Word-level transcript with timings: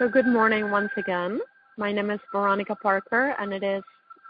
So, 0.00 0.08
good 0.08 0.26
morning 0.26 0.72
once 0.72 0.90
again. 0.96 1.38
My 1.76 1.92
name 1.92 2.10
is 2.10 2.18
Veronica 2.32 2.74
Parker, 2.74 3.36
and 3.38 3.52
it 3.52 3.62
is 3.62 3.84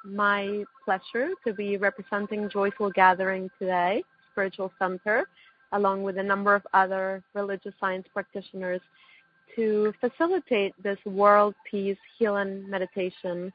my 0.04 0.62
pleasure 0.84 1.30
to 1.46 1.54
be 1.54 1.78
representing 1.78 2.50
Joyful 2.50 2.90
Gathering 2.90 3.48
today, 3.58 4.04
Spiritual 4.30 4.70
Center, 4.78 5.26
along 5.72 6.02
with 6.02 6.18
a 6.18 6.22
number 6.22 6.54
of 6.54 6.66
other 6.74 7.22
religious 7.32 7.72
science 7.80 8.06
practitioners 8.12 8.82
to 9.56 9.94
facilitate 10.02 10.74
this 10.82 10.98
world 11.06 11.54
peace 11.70 11.96
healing 12.18 12.68
meditation 12.68 13.50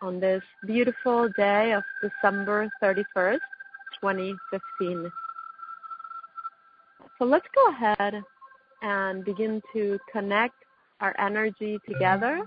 on 0.00 0.18
this 0.18 0.42
beautiful 0.66 1.28
day 1.36 1.72
of 1.72 1.82
December 2.00 2.70
31st, 2.82 3.40
2015. 4.00 5.12
So 7.18 7.26
let's 7.26 7.46
go 7.54 7.68
ahead 7.72 8.22
and 8.80 9.22
begin 9.22 9.60
to 9.74 9.98
connect 10.10 10.54
our 11.00 11.14
energy 11.18 11.78
together 11.88 12.40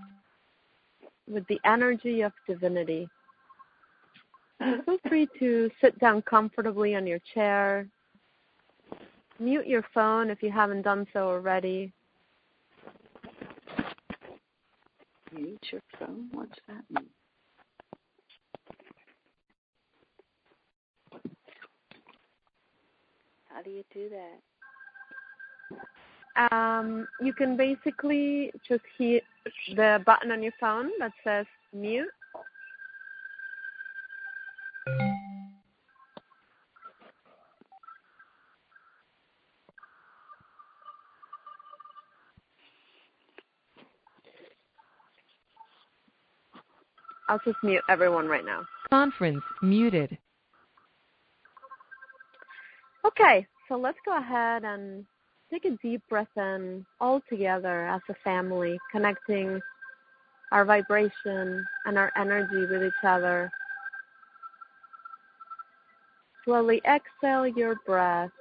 with 1.28 1.46
the 1.48 1.60
energy 1.66 2.22
of 2.22 2.32
divinity. 2.48 3.08
Feel 4.60 4.98
free 5.08 5.28
to 5.40 5.70
sit 5.80 5.98
down 6.00 6.22
comfortably 6.24 6.96
on 6.96 7.08
your 7.08 7.20
chair. 7.34 7.88
Mute 9.40 9.68
your 9.68 9.86
phone 9.94 10.30
if 10.30 10.44
you 10.44 10.52
haven't 10.52 10.82
done 10.82 11.08
so 11.14 11.28
already. 11.28 11.94
Mute 15.34 15.66
your 15.72 15.82
phone? 15.98 16.28
What's 16.34 16.60
that 16.68 16.84
mean? 16.90 17.10
How 23.48 23.62
do 23.62 23.70
you 23.70 23.84
do 23.94 24.10
that? 24.10 24.49
Um, 26.40 27.06
you 27.22 27.34
can 27.34 27.58
basically 27.58 28.52
just 28.68 28.84
hit 28.98 29.24
the 29.76 30.02
button 30.06 30.32
on 30.32 30.42
your 30.42 30.54
phone 30.60 30.90
that 31.00 31.12
says 31.24 31.46
mute. 31.74 32.08
I'll 47.28 47.40
just 47.46 47.58
mute 47.64 47.84
everyone 47.90 48.28
right 48.28 48.46
now. 48.46 48.62
Conference 48.90 49.44
muted. 49.62 50.18
Okay, 53.06 53.46
so 53.68 53.76
let's 53.76 54.00
go 54.06 54.18
ahead 54.18 54.64
and 54.64 55.06
take 55.52 55.66
a 55.66 55.78
deep 55.82 56.02
breath 56.10 56.28
in 56.38 56.86
all 57.00 57.22
together 57.30 57.88
as 57.88 58.02
a 58.10 58.14
family, 58.24 58.78
connecting 58.92 59.60
our 60.52 60.66
vibration 60.66 61.66
and 61.86 61.98
our 61.98 62.12
energy 62.18 62.72
with 62.72 62.84
each 62.84 63.04
other. 63.04 63.52
Slowly 66.46 66.82
exhale 66.86 67.48
your 67.48 67.76
breath. 67.86 68.32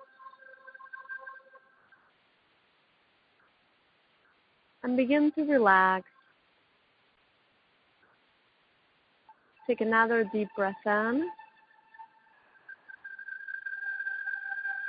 And 4.83 4.97
begin 4.97 5.33
to 5.33 5.43
relax. 5.43 6.07
Take 9.67 9.81
another 9.81 10.25
deep 10.33 10.49
breath 10.57 10.75
in. 10.87 11.29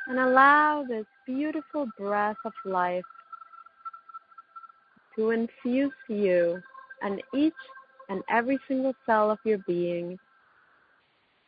And 0.08 0.20
allow 0.20 0.86
this 0.88 1.06
beautiful 1.30 1.88
breath 1.96 2.38
of 2.44 2.54
life 2.66 3.04
to 5.16 5.30
infuse 5.30 5.94
you 6.08 6.60
and 7.04 7.22
each 7.36 7.54
and 8.10 8.24
every 8.32 8.58
single 8.68 8.94
cell 9.06 9.30
of 9.30 9.38
your 9.46 9.60
being 9.68 10.18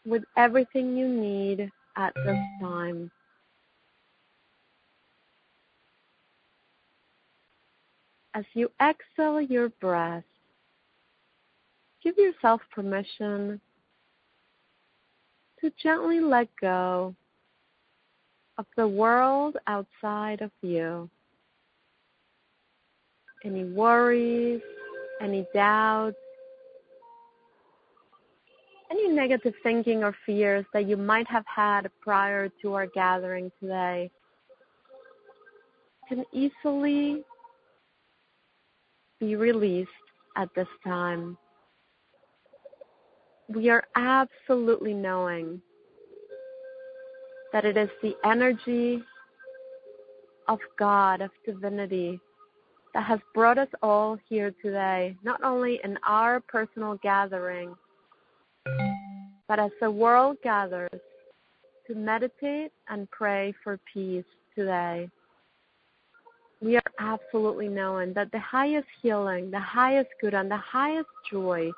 with 0.06 0.22
everything 0.38 0.96
you 0.96 1.08
need 1.08 1.72
at 1.98 2.14
this 2.26 2.38
time. 2.62 3.10
As 8.36 8.46
you 8.54 8.70
exhale 8.80 9.42
your 9.42 9.70
breath, 9.82 10.24
give 12.04 12.16
yourself 12.18 12.62
permission 12.74 13.60
to 15.60 15.72
gently 15.82 16.20
let 16.20 16.48
go 16.62 17.16
of 18.62 18.68
the 18.78 18.88
world 18.88 19.58
outside 19.66 20.40
of 20.42 20.52
you. 20.62 21.10
Any 23.44 23.66
worries, 23.66 24.62
any 25.20 25.48
doubts, 25.52 26.16
any 28.92 29.10
negative 29.10 29.56
thinking 29.64 30.04
or 30.04 30.16
fears 30.28 30.64
that 30.74 30.88
you 30.88 30.96
might 30.96 31.28
have 31.28 31.44
had 31.48 31.90
prior 32.02 32.50
to 32.62 32.76
our 32.76 32.86
gathering 32.86 33.52
today 33.60 34.12
can 36.08 36.24
easily 36.32 37.24
be 39.20 39.36
released 39.36 39.90
at 40.38 40.50
this 40.56 40.68
time. 40.84 41.36
We 43.50 43.72
are 43.72 43.86
absolutely 43.96 44.94
knowing 44.94 45.64
that 47.54 47.66
it 47.66 47.78
is 47.78 47.90
the 48.02 48.16
energy 48.24 49.04
of 50.48 50.60
God, 50.78 51.22
of 51.22 51.32
divinity, 51.46 52.20
that 52.94 53.04
has 53.04 53.20
brought 53.34 53.58
us 53.58 53.70
all 53.82 54.18
here 54.28 54.54
today, 54.62 55.16
not 55.24 55.44
only 55.44 55.80
in 55.84 55.98
our 56.06 56.40
personal 56.42 56.98
gathering, 57.02 57.74
but 59.48 59.60
as 59.60 59.72
the 59.82 59.90
world 59.90 60.38
gathers 60.44 61.00
to 61.88 61.96
meditate 61.96 62.72
and 62.90 63.10
pray 63.12 63.54
for 63.64 63.80
peace 63.94 64.26
today. 64.56 65.10
We 66.62 66.76
are 66.76 66.92
absolutely 67.00 67.68
knowing 67.68 68.14
that 68.14 68.32
the 68.32 68.40
highest 68.40 68.88
healing, 69.02 69.50
the 69.50 69.60
highest 69.60 70.10
good, 70.22 70.34
and 70.34 70.50
the 70.50 70.58
highest 70.58 71.10
joy 71.30 71.72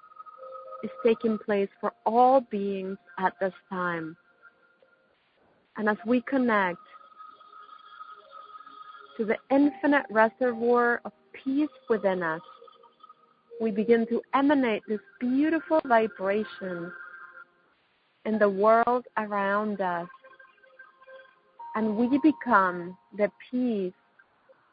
is 0.84 0.90
taking 1.06 1.38
place 1.38 1.70
for 1.80 1.94
all 2.06 2.42
beings 2.42 2.98
at 3.18 3.34
this 3.40 3.54
time. 3.70 4.18
And 5.78 5.90
as 5.90 5.98
we 6.06 6.22
connect 6.22 6.78
to 9.18 9.26
the 9.26 9.38
infinite 9.52 10.06
reservoir 10.10 11.02
of 11.06 11.12
peace 11.44 11.70
within 11.90 12.24
us, 12.24 12.42
we 13.62 13.72
begin 13.72 14.06
to 14.08 14.22
emanate 14.34 14.84
this 14.88 15.00
beautiful 15.20 15.80
vibration 15.86 16.92
in 18.26 18.40
the 18.40 18.50
world 18.50 19.06
around 19.18 19.82
us. 19.82 20.08
And 21.76 21.98
we 21.98 22.20
become 22.20 22.98
the 23.18 23.30
peace 23.50 23.94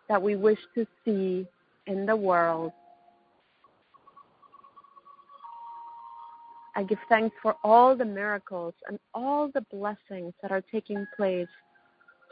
that 0.09 0.21
we 0.21 0.37
wish 0.37 0.59
to 0.75 0.87
see 1.05 1.47
in 1.87 2.05
the 2.05 2.17
world. 2.17 2.72
I 6.76 6.82
give 6.82 6.99
thanks 7.08 7.34
for 7.43 7.56
all 7.64 7.96
the 7.96 8.05
miracles 8.05 8.75
and 8.88 8.99
all 9.14 9.49
the 9.52 9.64
blessings 9.72 10.32
that 10.43 10.52
are 10.52 10.62
taking 10.72 11.06
place 11.17 11.49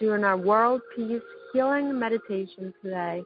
during 0.00 0.24
our 0.24 0.36
World 0.36 0.80
Peace 0.94 1.22
Healing 1.52 1.98
Meditation 1.98 2.72
today. 2.82 3.22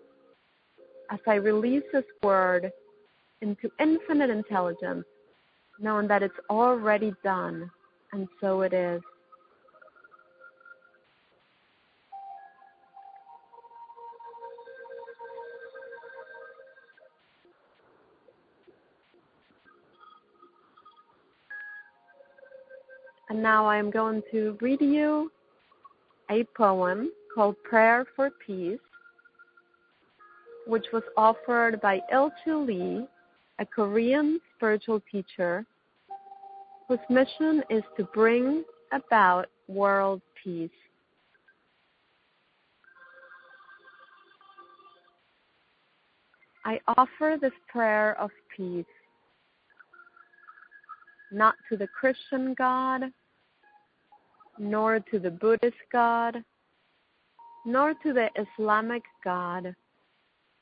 As 1.10 1.18
I 1.26 1.34
release 1.34 1.82
this 1.92 2.04
word 2.22 2.70
into 3.42 3.70
infinite 3.78 4.30
intelligence, 4.30 5.04
knowing 5.78 6.08
that 6.08 6.22
it's 6.22 6.34
already 6.48 7.12
done, 7.22 7.70
and 8.12 8.26
so 8.40 8.62
it 8.62 8.72
is. 8.72 9.02
And 23.42 23.48
now 23.48 23.66
I 23.66 23.76
am 23.76 23.90
going 23.90 24.22
to 24.30 24.56
read 24.60 24.80
you 24.80 25.28
a 26.30 26.44
poem 26.56 27.10
called 27.34 27.56
Prayer 27.64 28.06
for 28.14 28.30
Peace, 28.46 28.78
which 30.68 30.84
was 30.92 31.02
offered 31.16 31.80
by 31.80 32.00
Ilchi 32.14 32.54
Lee, 32.64 33.04
a 33.58 33.66
Korean 33.66 34.38
spiritual 34.54 35.02
teacher 35.10 35.66
whose 36.86 37.00
mission 37.10 37.64
is 37.68 37.82
to 37.96 38.04
bring 38.14 38.62
about 38.92 39.46
world 39.66 40.22
peace. 40.44 40.70
I 46.64 46.78
offer 46.96 47.38
this 47.40 47.50
prayer 47.66 48.16
of 48.20 48.30
peace 48.56 48.84
not 51.32 51.56
to 51.68 51.76
the 51.76 51.88
Christian 51.88 52.54
God, 52.56 53.10
nor 54.62 55.00
to 55.00 55.18
the 55.18 55.30
Buddhist 55.30 55.76
God, 55.90 56.36
nor 57.66 57.94
to 57.94 58.12
the 58.12 58.28
Islamic 58.36 59.02
God, 59.24 59.74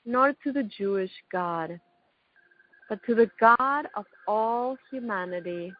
nor 0.07 0.33
to 0.43 0.53
the 0.53 0.63
Jewish 0.63 1.11
God, 1.31 1.79
but 2.89 2.99
to 3.07 3.15
the 3.15 3.31
God 3.39 3.89
of 3.95 4.07
all 4.27 4.79
humanity. 4.91 5.71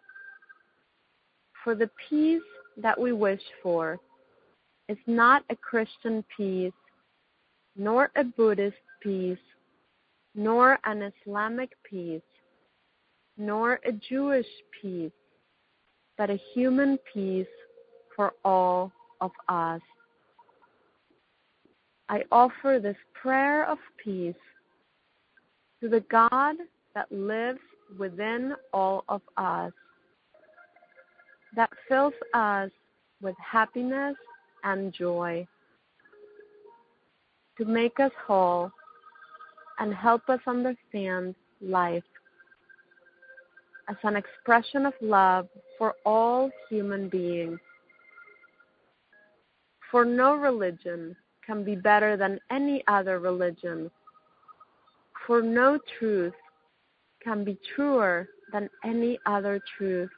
For 1.65 1.75
the 1.75 1.91
peace 2.11 2.43
that 2.77 3.01
we 3.01 3.13
wish 3.13 3.41
for 3.63 3.99
is 4.91 4.99
not 5.07 5.43
a 5.49 5.57
Christian 5.57 6.23
peace, 6.37 6.73
nor 7.75 8.11
a 8.17 8.25
Buddhist 8.25 8.77
peace, 9.03 9.39
nor 10.35 10.79
an 10.85 11.11
Islamic 11.11 11.71
peace, 11.89 12.21
nor 13.39 13.81
a 13.87 13.93
Jewish 13.93 14.47
peace, 14.83 15.11
but 16.19 16.29
a 16.29 16.39
human 16.53 16.99
peace 17.15 17.47
for 18.21 18.35
all 18.45 18.93
of 19.23 19.31
us. 19.49 19.81
I 22.11 22.23
offer 22.31 22.79
this 22.79 22.99
prayer 23.15 23.67
of 23.67 23.79
peace 24.05 24.35
to 25.81 25.89
the 25.89 26.05
God 26.11 26.57
that 26.95 27.11
lives 27.11 27.61
within 27.99 28.57
all 28.75 29.05
of 29.09 29.23
us, 29.39 29.73
that 31.57 31.71
fills 31.89 32.13
us 32.35 32.71
with 33.23 33.35
happiness 33.39 34.17
and 34.65 34.93
joy, 34.93 35.47
to 37.57 37.65
make 37.65 38.01
us 38.01 38.13
whole 38.27 38.71
and 39.79 39.95
help 39.95 40.29
us 40.29 40.41
understand 40.47 41.35
life 41.63 42.05
as 43.89 43.97
an 44.03 44.15
expression 44.15 44.85
of 44.85 44.93
love 45.01 45.49
for 45.79 45.95
all 46.05 46.51
human 46.69 47.09
beings. 47.09 47.59
For 49.91 50.05
no 50.05 50.37
religion 50.37 51.17
can 51.45 51.65
be 51.65 51.75
better 51.75 52.17
than 52.17 52.39
any 52.51 52.85
other 52.87 53.19
religion. 53.19 53.91
For 55.27 55.43
no 55.43 55.79
truth 55.99 56.35
can 57.23 57.45
be 57.45 57.59
truer 57.75 58.29
than 58.53 58.69
any 58.85 59.19
other 59.27 59.61
truth. 59.77 60.11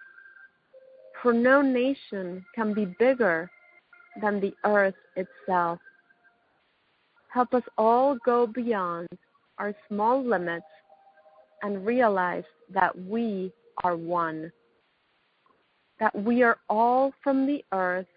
For 1.22 1.32
no 1.32 1.62
nation 1.62 2.44
can 2.54 2.74
be 2.74 2.94
bigger 2.98 3.50
than 4.20 4.40
the 4.40 4.52
earth 4.64 4.94
itself. 5.16 5.78
Help 7.28 7.54
us 7.54 7.62
all 7.78 8.18
go 8.26 8.46
beyond 8.46 9.08
our 9.58 9.74
small 9.88 10.22
limits 10.22 10.66
and 11.62 11.86
realize 11.86 12.44
that 12.74 12.98
we 13.06 13.52
are 13.84 13.96
one. 13.96 14.52
That 15.98 16.14
we 16.14 16.42
are 16.42 16.58
all 16.68 17.12
from 17.22 17.46
the 17.46 17.64
earth. 17.72 18.11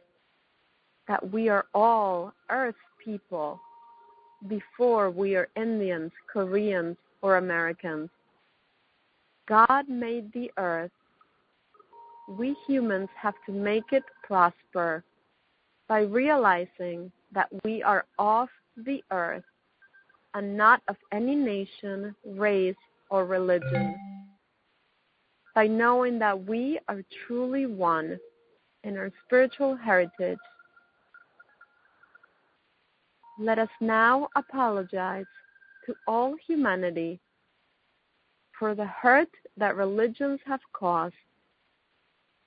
That 1.07 1.31
we 1.31 1.49
are 1.49 1.65
all 1.73 2.33
earth 2.49 2.75
people 3.03 3.59
before 4.47 5.09
we 5.09 5.35
are 5.35 5.47
Indians, 5.55 6.11
Koreans, 6.31 6.97
or 7.21 7.37
Americans. 7.37 8.09
God 9.47 9.87
made 9.87 10.31
the 10.33 10.51
earth. 10.57 10.91
We 12.27 12.55
humans 12.67 13.09
have 13.19 13.35
to 13.45 13.51
make 13.51 13.91
it 13.91 14.03
prosper 14.23 15.03
by 15.87 16.01
realizing 16.01 17.11
that 17.33 17.49
we 17.63 17.83
are 17.83 18.05
of 18.17 18.49
the 18.77 19.03
earth 19.11 19.43
and 20.33 20.57
not 20.57 20.81
of 20.87 20.95
any 21.11 21.35
nation, 21.35 22.15
race, 22.25 22.75
or 23.09 23.25
religion. 23.25 23.95
By 25.53 25.67
knowing 25.67 26.19
that 26.19 26.47
we 26.47 26.79
are 26.87 27.01
truly 27.25 27.65
one 27.65 28.19
in 28.83 28.97
our 28.97 29.11
spiritual 29.25 29.75
heritage 29.75 30.39
let 33.37 33.59
us 33.59 33.69
now 33.81 34.29
apologize 34.35 35.25
to 35.85 35.95
all 36.07 36.35
humanity 36.47 37.19
for 38.57 38.73
the 38.73 38.85
hurt 38.85 39.29
that 39.57 39.75
religions 39.75 40.39
have 40.45 40.61
caused 40.73 41.13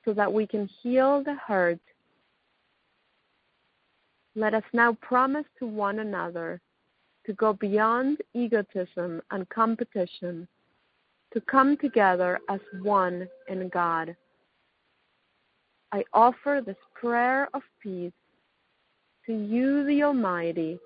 so 0.05 0.15
that 0.15 0.33
we 0.33 0.47
can 0.47 0.69
heal 0.83 1.23
the 1.23 1.35
hurt. 1.35 1.81
Let 4.35 4.55
us 4.55 4.65
now 4.73 4.95
promise 4.95 5.45
to 5.59 5.67
one 5.67 5.99
another 5.99 6.61
to 7.27 7.33
go 7.35 7.53
beyond 7.53 8.19
egotism 8.35 9.21
and 9.31 9.49
competition, 9.51 10.49
to 11.35 11.41
come 11.43 11.77
together 11.77 12.39
as 12.49 12.61
one 12.81 13.29
in 13.49 13.69
God. 13.69 14.17
I 15.93 16.05
offer 16.15 16.63
this 16.65 16.77
prayer 16.95 17.49
of 17.53 17.63
peace 17.83 18.13
to 19.29 19.35
you, 19.35 19.85
the 19.85 20.03
Almighty, 20.03 20.79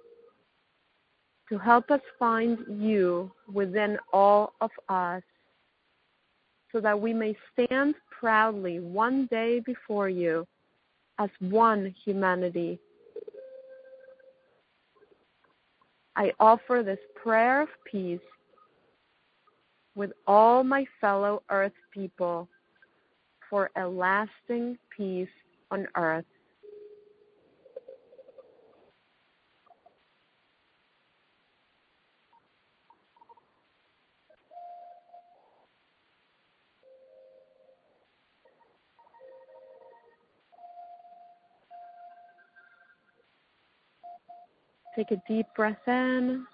to 1.48 1.58
help 1.58 1.90
us 1.92 2.00
find 2.18 2.58
you 2.68 3.30
within 3.52 3.98
all 4.12 4.52
of 4.60 4.70
us, 4.88 5.22
so 6.72 6.80
that 6.80 7.00
we 7.00 7.14
may 7.14 7.36
stand 7.52 7.94
proudly 8.10 8.80
one 8.80 9.26
day 9.26 9.60
before 9.60 10.08
you 10.08 10.46
as 11.18 11.30
one 11.38 11.94
humanity. 12.04 12.80
I 16.16 16.32
offer 16.40 16.82
this 16.84 16.98
prayer 17.22 17.62
of 17.62 17.68
peace 17.90 18.18
with 19.94 20.12
all 20.26 20.64
my 20.64 20.84
fellow 21.00 21.42
earth 21.50 21.72
people 21.92 22.48
for 23.48 23.70
a 23.76 23.86
lasting 23.86 24.78
peace 24.96 25.28
on 25.70 25.86
earth. 25.96 26.24
Take 45.08 45.18
a 45.18 45.22
deep 45.32 45.46
breath 45.56 45.88
in 45.88 46.46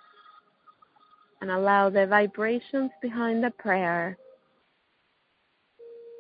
and 1.42 1.50
allow 1.50 1.90
the 1.90 2.06
vibrations 2.06 2.90
behind 3.02 3.44
the 3.44 3.50
prayer 3.50 4.16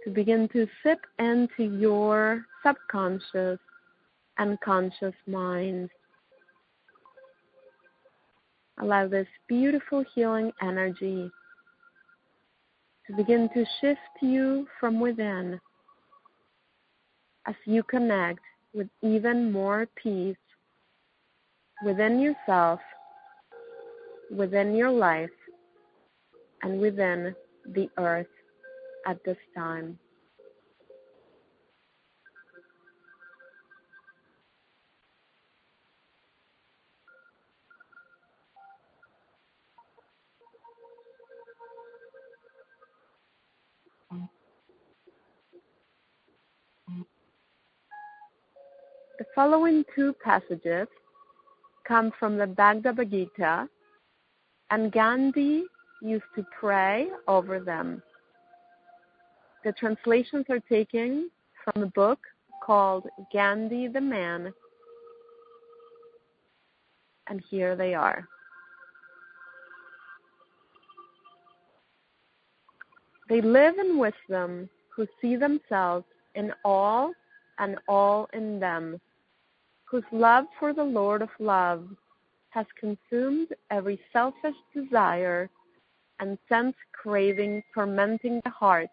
to 0.04 0.10
begin 0.10 0.46
to 0.52 0.66
sip 0.82 0.98
into 1.18 1.64
your 1.78 2.44
subconscious 2.62 3.58
and 4.36 4.60
conscious 4.60 5.14
mind. 5.26 5.88
Allow 8.78 9.08
this 9.08 9.28
beautiful 9.48 10.04
healing 10.14 10.52
energy 10.60 11.30
to 13.06 13.16
begin 13.16 13.48
to 13.54 13.64
shift 13.80 14.00
you 14.20 14.66
from 14.78 15.00
within 15.00 15.58
as 17.46 17.54
you 17.64 17.82
connect 17.84 18.40
with 18.74 18.88
even 19.02 19.50
more 19.50 19.86
peace 19.96 20.36
within 21.82 22.20
yourself, 22.20 22.80
within 24.30 24.74
your 24.74 24.90
life, 24.90 25.30
and 26.62 26.80
within 26.80 27.34
the 27.74 27.88
earth 27.98 28.26
at 29.06 29.22
this 29.24 29.36
time. 29.56 29.98
The 49.18 49.24
following 49.34 49.84
two 49.96 50.14
passages 50.24 50.86
come 51.88 52.12
from 52.20 52.36
the 52.36 52.46
Bhagavad 52.46 53.10
Gita, 53.10 53.66
and 54.70 54.92
Gandhi 54.92 55.64
used 56.02 56.24
to 56.36 56.44
pray 56.60 57.08
over 57.26 57.58
them. 57.58 58.02
The 59.64 59.72
translations 59.72 60.44
are 60.50 60.60
taken 60.60 61.30
from 61.64 61.82
a 61.82 61.86
book 61.86 62.18
called 62.62 63.06
Gandhi 63.32 63.88
the 63.88 64.00
Man, 64.00 64.52
and 67.28 67.42
here 67.50 67.74
they 67.74 67.94
are. 67.94 68.28
They 73.30 73.40
live 73.40 73.74
in 73.78 73.98
wisdom 73.98 74.68
who 74.94 75.06
see 75.20 75.36
themselves 75.36 76.04
in 76.34 76.52
all 76.64 77.12
and 77.58 77.76
all 77.88 78.28
in 78.32 78.60
them 78.60 79.00
whose 79.90 80.04
love 80.12 80.44
for 80.58 80.72
the 80.72 80.84
Lord 80.84 81.22
of 81.22 81.30
love 81.38 81.88
has 82.50 82.66
consumed 82.78 83.48
every 83.70 84.00
selfish 84.12 84.54
desire 84.74 85.48
and 86.20 86.36
sense 86.48 86.74
craving 86.92 87.62
tormenting 87.74 88.40
the 88.44 88.50
heart, 88.50 88.88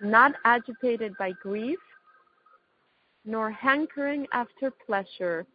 not 0.00 0.32
agitated 0.44 1.16
by 1.18 1.32
grief, 1.32 1.78
nor 3.24 3.50
hankering 3.50 4.26
after 4.32 4.70
pleasure, 4.86 5.46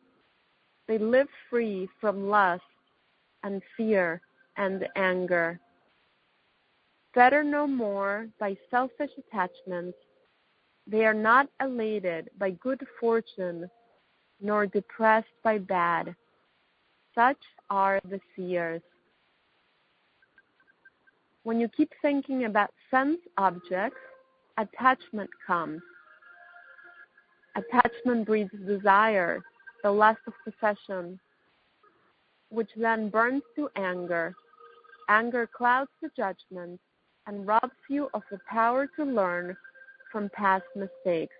they 0.87 0.97
live 0.97 1.27
free 1.49 1.89
from 1.99 2.29
lust 2.29 2.63
and 3.43 3.61
fear 3.75 4.21
and 4.57 4.87
anger. 4.95 5.59
Fettered 7.13 7.45
no 7.45 7.67
more 7.67 8.27
by 8.39 8.55
selfish 8.69 9.11
attachments, 9.17 9.97
they 10.89 11.05
are 11.05 11.13
not 11.13 11.47
elated 11.61 12.29
by 12.39 12.51
good 12.51 12.81
fortune, 12.99 13.69
nor 14.41 14.65
depressed 14.65 15.27
by 15.43 15.57
bad. 15.57 16.15
Such 17.13 17.37
are 17.69 17.99
the 18.09 18.19
seers. 18.35 18.81
When 21.43 21.59
you 21.59 21.67
keep 21.67 21.91
thinking 22.01 22.45
about 22.45 22.71
sense 22.91 23.19
objects, 23.37 23.99
attachment 24.57 25.29
comes. 25.45 25.81
Attachment 27.55 28.25
breeds 28.25 28.51
desire, 28.65 29.41
the 29.83 29.91
lust 29.91 30.19
of 30.27 30.33
possession, 30.43 31.19
which 32.49 32.69
then 32.77 33.09
burns 33.09 33.43
to 33.55 33.69
anger. 33.75 34.35
Anger 35.09 35.47
clouds 35.47 35.89
the 36.01 36.09
judgment 36.15 36.79
and 37.25 37.47
robs 37.47 37.71
you 37.89 38.09
of 38.13 38.23
the 38.31 38.39
power 38.49 38.87
to 38.95 39.03
learn 39.03 39.57
from 40.11 40.29
past 40.29 40.65
mistakes. 40.75 41.35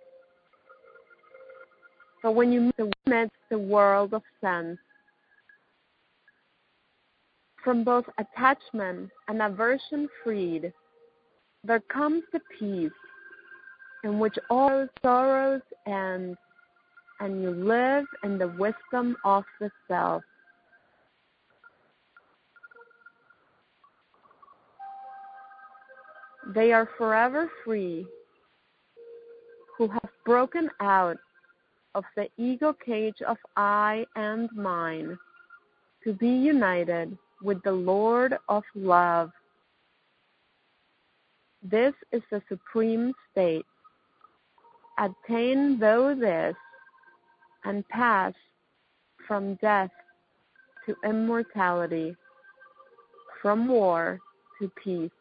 But 2.23 2.33
when 2.33 2.51
you 2.51 2.71
meet 3.05 3.29
the 3.49 3.57
world 3.57 4.13
of 4.13 4.23
sense, 4.41 4.77
from 7.63 7.83
both 7.83 8.05
attachment 8.17 9.09
and 9.27 9.41
aversion 9.41 10.07
freed, 10.23 10.71
there 11.63 11.81
comes 11.91 12.23
the 12.31 12.39
peace 12.57 12.91
in 14.03 14.19
which 14.19 14.35
all 14.49 14.87
sorrows 15.03 15.61
end, 15.85 16.37
and 17.19 17.41
you 17.41 17.51
live 17.51 18.05
in 18.23 18.37
the 18.37 18.47
wisdom 18.47 19.17
of 19.25 19.43
the 19.59 19.69
self. 19.87 20.23
They 26.53 26.71
are 26.71 26.87
forever 26.97 27.49
free 27.65 28.07
broken 30.27 30.69
out 30.81 31.15
of 31.95 32.03
the 32.17 32.27
ego 32.37 32.75
cage 32.85 33.21
of 33.25 33.37
I 33.55 34.05
and 34.17 34.49
mine 34.53 35.17
to 36.03 36.11
be 36.11 36.27
united 36.27 37.17
with 37.41 37.63
the 37.63 37.71
Lord 37.71 38.37
of 38.49 38.63
love. 38.75 39.31
This 41.63 41.93
is 42.11 42.21
the 42.29 42.41
supreme 42.49 43.13
state. 43.31 43.65
Attain 44.99 45.79
thou 45.79 46.13
this 46.13 46.55
and 47.63 47.87
pass 47.87 48.33
from 49.25 49.55
death 49.55 49.91
to 50.85 50.95
immortality, 51.05 52.17
from 53.41 53.69
war 53.69 54.19
to 54.59 54.69
peace. 54.83 55.16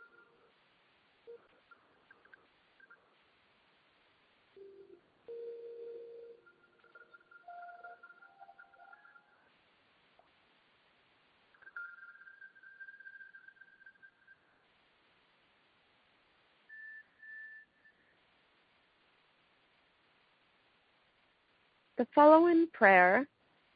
The 21.99 22.07
following 22.15 22.69
prayer 22.75 23.27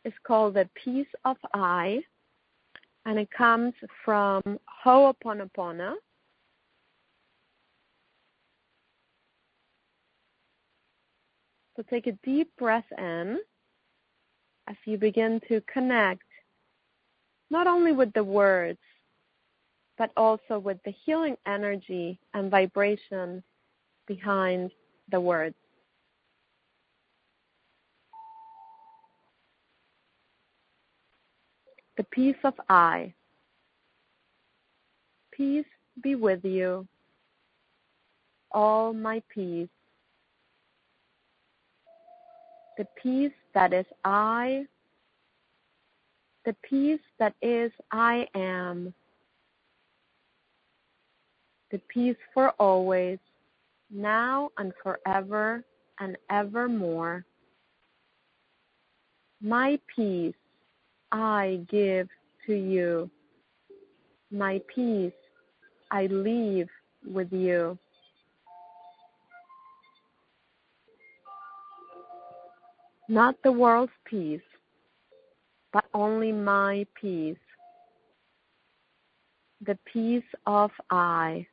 is 0.05 0.13
called 0.27 0.55
the 0.55 0.69
Peace 0.75 1.07
of 1.25 1.39
I, 1.55 2.03
and 3.07 3.19
it 3.19 3.31
comes 3.31 3.73
from 4.05 4.43
Ho'oponopono. 4.85 5.95
So 11.77 11.83
take 11.89 12.09
a 12.09 12.13
deep 12.23 12.55
breath 12.59 12.85
in 12.99 13.39
as 14.69 14.77
you 14.85 14.99
begin 14.99 15.41
to 15.49 15.63
connect 15.63 16.23
not 17.51 17.67
only 17.67 17.93
with 17.93 18.13
the 18.13 18.23
words, 18.23 18.79
but 19.97 20.11
also 20.17 20.59
with 20.59 20.79
the 20.85 20.95
healing 21.05 21.37
energy 21.47 22.19
and 22.35 22.51
vibration 22.51 23.43
behind 24.07 24.71
the 25.11 25.21
words. 25.21 25.57
The 32.01 32.05
peace 32.05 32.37
of 32.45 32.55
I. 32.71 33.13
Peace 35.33 35.67
be 36.03 36.15
with 36.15 36.43
you, 36.47 36.89
all 38.53 38.95
my 38.95 39.23
peace. 39.29 39.69
The 42.79 42.87
peace 43.03 43.35
that 43.53 43.75
is 43.75 43.85
I, 44.03 44.65
the 46.47 46.57
peace 46.63 47.05
that 47.19 47.35
is 47.43 47.71
I 47.93 48.27
am, 48.35 48.95
the 51.71 51.83
peace 51.93 52.17
for 52.33 52.53
always, 52.53 53.19
now 53.91 54.49
and 54.57 54.73
forever 54.83 55.63
and 55.99 56.17
evermore. 56.31 57.27
My 59.43 59.79
peace 59.95 60.40
I 61.13 61.61
give 61.69 62.09
to 62.47 62.55
you. 62.55 63.11
My 64.31 64.61
peace 64.75 65.13
I 65.91 66.07
leave 66.07 66.69
with 67.05 67.33
you. 67.33 67.79
Not 73.09 73.35
the 73.43 73.51
world's 73.51 73.93
peace, 74.05 74.41
but 75.73 75.85
only 75.95 76.31
my 76.31 76.87
peace. 77.01 77.37
The 79.67 79.77
peace 79.93 80.23
of 80.47 80.71
I. 80.91 81.47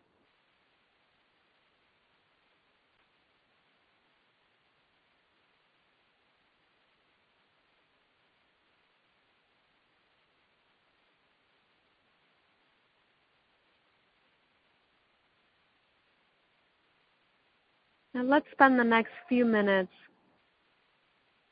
Now 18.17 18.24
let's 18.24 18.47
spend 18.51 18.79
the 18.79 18.83
next 18.83 19.12
few 19.29 19.45
minutes 19.45 19.91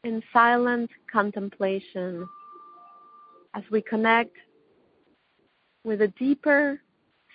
in 0.04 0.24
silent 0.34 0.90
contemplation 1.14 2.28
as 3.54 3.62
we 3.70 3.84
connect 3.84 4.36
with 5.84 6.02
a 6.02 6.08
deeper 6.18 6.82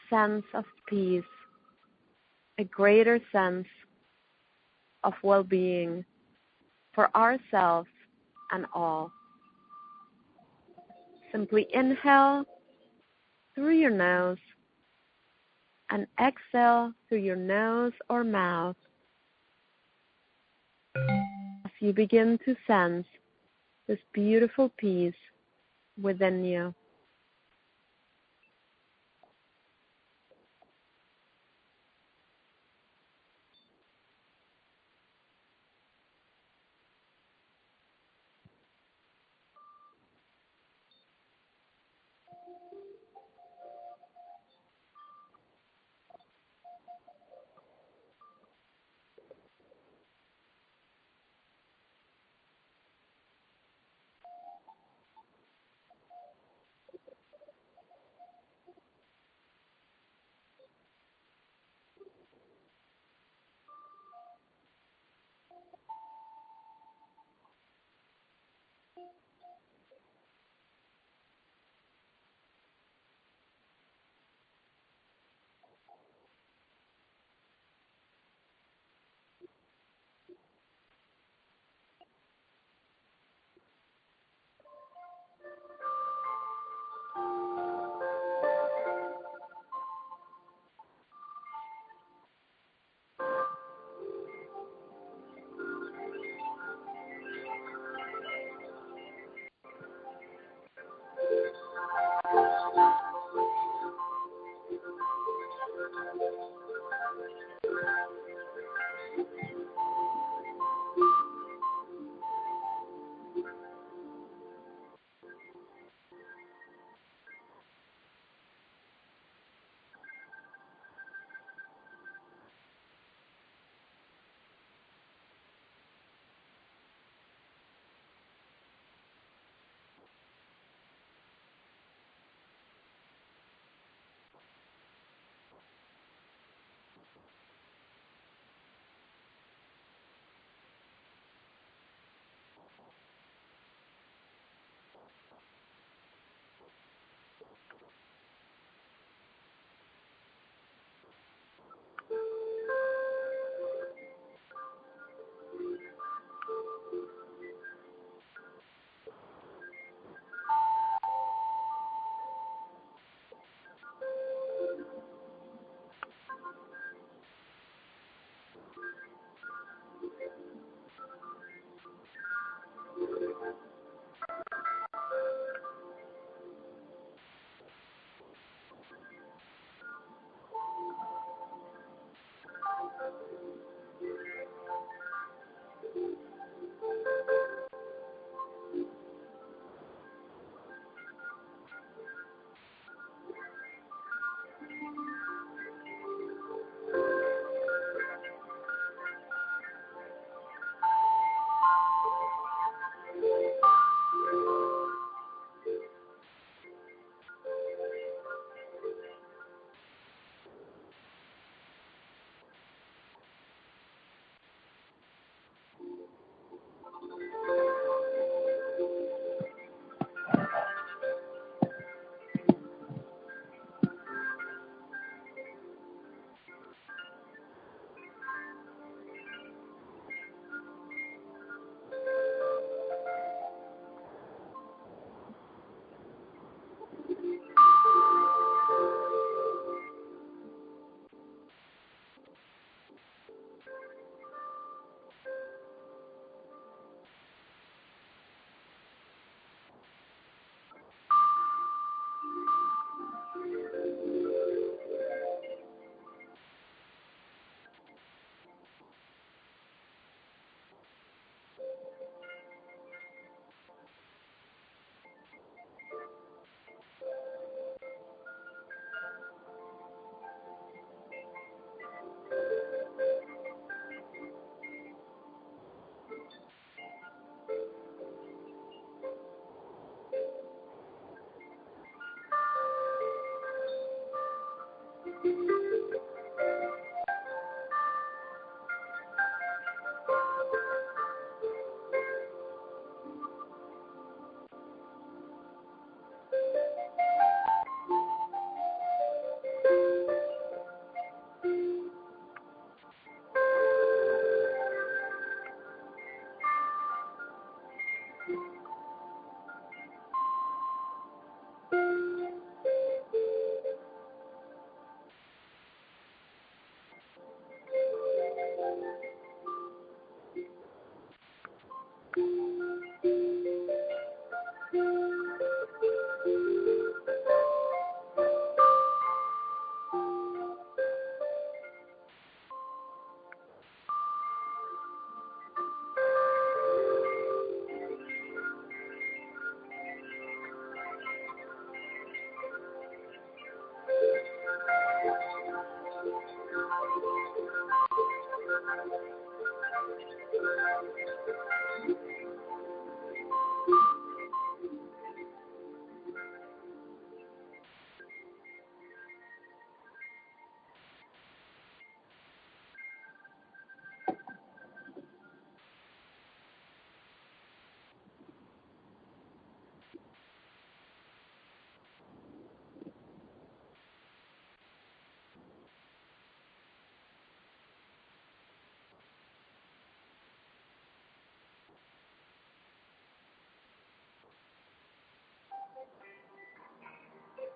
sense 0.08 0.42
of 0.52 0.64
peace, 0.88 1.22
a 2.58 2.64
greater 2.64 3.20
sense 3.30 3.68
of 5.04 5.14
well 5.22 5.44
being 5.44 6.04
for 6.92 7.16
ourselves 7.16 7.88
and 8.50 8.66
all. 8.75 9.12
Simply 11.30 11.68
inhale 11.72 12.44
through 13.54 13.76
your 13.76 13.90
nose 13.90 14.38
and 15.90 16.08
exhale 16.20 16.92
through 17.08 17.18
your 17.18 17.37
nose 17.37 17.92
or 18.08 18.25
mouth 18.25 18.75
you 21.80 21.92
begin 21.92 22.38
to 22.44 22.56
sense 22.66 23.06
this 23.88 23.99
beautiful 24.12 24.70
peace 24.78 25.14
within 26.00 26.44
you. 26.44 26.75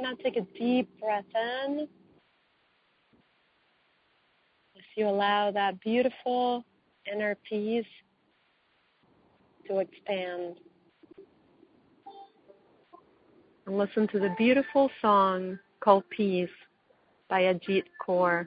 Now 0.00 0.14
take 0.22 0.36
a 0.36 0.46
deep 0.58 0.88
breath 1.00 1.24
in 1.34 1.88
as 4.76 4.82
you 4.96 5.08
allow 5.08 5.50
that 5.50 5.80
beautiful 5.80 6.64
inner 7.12 7.36
peace 7.48 7.84
to 9.66 9.78
expand. 9.78 10.56
And 13.66 13.76
listen 13.76 14.06
to 14.08 14.20
the 14.20 14.34
beautiful 14.38 14.90
song 15.02 15.58
called 15.80 16.04
Peace 16.10 16.48
by 17.28 17.42
Ajit 17.42 17.84
Kaur. 18.00 18.46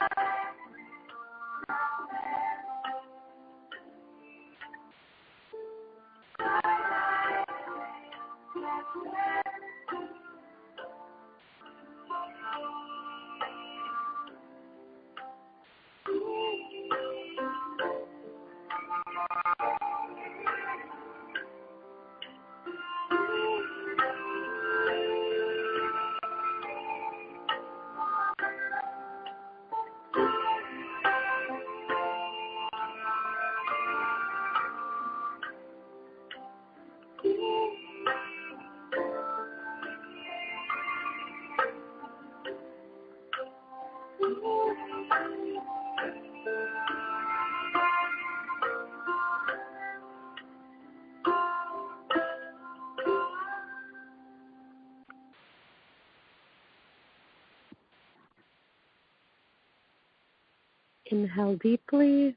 Inhale 61.11 61.55
deeply. 61.57 62.35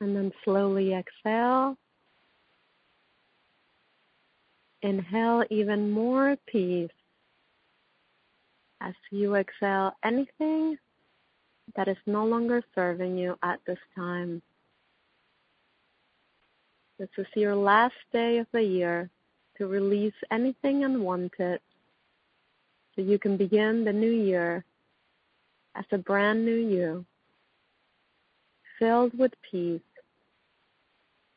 And 0.00 0.14
then 0.14 0.32
slowly 0.44 0.92
exhale. 0.92 1.76
Inhale 4.82 5.44
even 5.50 5.90
more 5.90 6.36
peace 6.46 6.90
as 8.80 8.94
you 9.10 9.34
exhale 9.34 9.92
anything 10.04 10.78
that 11.76 11.88
is 11.88 11.96
no 12.06 12.24
longer 12.24 12.62
serving 12.74 13.18
you 13.18 13.36
at 13.42 13.60
this 13.66 13.78
time. 13.94 14.40
This 16.98 17.08
is 17.18 17.26
your 17.34 17.54
last 17.54 17.96
day 18.12 18.38
of 18.38 18.46
the 18.52 18.62
year 18.62 19.10
to 19.56 19.66
release 19.66 20.14
anything 20.30 20.84
unwanted 20.84 21.60
so 22.94 23.02
you 23.02 23.18
can 23.18 23.36
begin 23.36 23.84
the 23.84 23.92
new 23.92 24.10
year 24.10 24.64
as 25.74 25.84
a 25.92 25.98
brand 25.98 26.44
new 26.44 26.54
you, 26.54 27.04
filled 28.78 29.16
with 29.18 29.32
peace, 29.50 29.80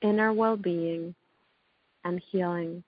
inner 0.01 0.33
well 0.33 0.57
being, 0.57 1.15
and 2.03 2.21
healing. 2.31 2.83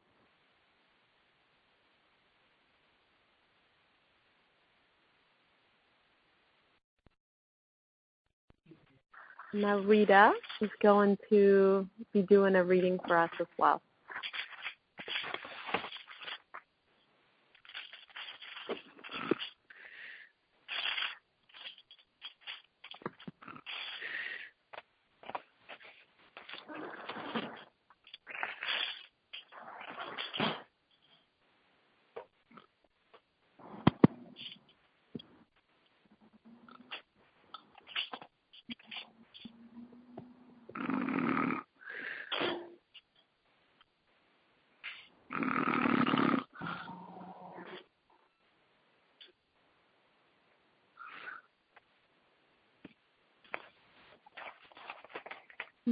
Now, 9.56 9.78
Rita 9.78 10.32
is 10.62 10.72
going 10.82 11.16
to 11.30 11.88
be 12.12 12.24
doing 12.24 12.56
a 12.56 12.64
reading 12.64 13.00
for 13.08 13.18
us 13.18 13.30
as 13.40 13.46
well. 13.60 13.82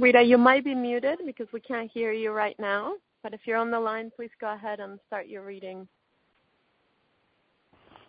Rita, 0.02 0.20
you 0.20 0.36
might 0.36 0.64
be 0.64 0.74
muted 0.74 1.20
because 1.24 1.46
we 1.52 1.60
can't 1.60 1.88
hear 1.88 2.10
you 2.10 2.32
right 2.32 2.56
now. 2.58 2.94
But 3.22 3.34
if 3.34 3.42
you're 3.44 3.56
on 3.56 3.70
the 3.70 3.78
line, 3.78 4.10
please 4.16 4.32
go 4.40 4.52
ahead 4.52 4.80
and 4.80 4.98
start 5.06 5.28
your 5.28 5.44
reading. 5.44 5.86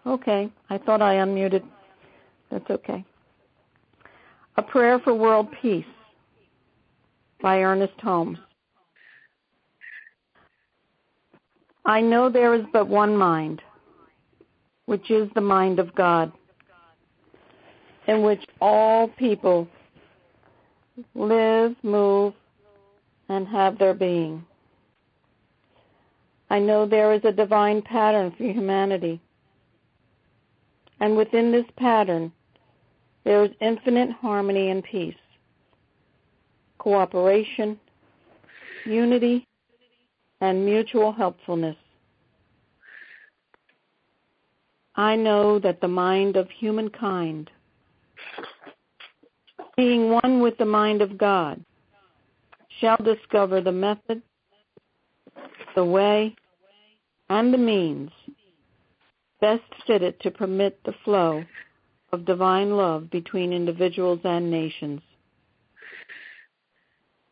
Okay. 0.08 0.51
I 0.71 0.79
thought 0.79 1.03
I 1.03 1.17
unmuted. 1.17 1.63
That's 2.49 2.67
okay. 2.67 3.06
A 4.58 4.63
Prayer 4.63 4.97
for 5.03 5.13
World 5.13 5.49
Peace 5.62 5.86
by 7.43 7.60
Ernest 7.60 7.99
Holmes. 8.01 8.39
I 11.86 12.01
know 12.01 12.27
there 12.27 12.56
is 12.56 12.65
but 12.73 12.88
one 12.88 13.15
mind, 13.15 13.62
which 14.88 15.12
is 15.12 15.29
the 15.36 15.41
mind 15.41 15.77
of 15.77 15.93
God, 15.93 16.32
in 18.08 18.23
which 18.23 18.43
all 18.60 19.10
people 19.10 19.67
live, 21.15 21.75
move, 21.84 22.34
and 23.29 23.47
have 23.47 23.77
their 23.77 23.93
being. 23.93 24.45
I 26.49 26.60
know 26.60 26.86
there 26.86 27.13
is 27.13 27.21
a 27.23 27.32
divine 27.32 27.82
pattern 27.82 28.32
for 28.38 28.43
humanity. 28.43 29.19
And 30.99 31.17
within 31.17 31.51
this 31.51 31.65
pattern, 31.77 32.32
there 33.23 33.43
is 33.43 33.51
infinite 33.60 34.12
harmony 34.12 34.69
and 34.69 34.84
peace, 34.84 35.15
cooperation, 36.77 37.79
unity, 38.86 39.47
and 40.41 40.65
mutual 40.65 41.12
helpfulness. 41.12 41.77
I 44.95 45.15
know 45.15 45.58
that 45.60 45.82
the 45.82 45.88
mind 45.88 46.36
of 46.36 46.49
humankind, 46.51 47.49
being 49.75 50.09
one 50.09 50.41
with 50.41 50.57
the 50.57 50.65
mind 50.65 51.01
of 51.01 51.17
God, 51.17 51.63
shall 52.79 52.97
discover 52.97 53.62
the 53.62 53.71
method, 53.71 54.21
the 55.75 55.86
way, 55.86 56.36
and 57.29 57.53
the 57.53 57.57
means 57.57 58.12
best 59.43 59.63
fitted 59.86 60.17
to 60.21 60.31
permit 60.31 60.79
the 60.86 60.93
flow 61.03 61.43
of 62.13 62.25
divine 62.25 62.77
love 62.77 63.09
between 63.09 63.51
individuals 63.51 64.21
and 64.23 64.49
nations. 64.49 65.01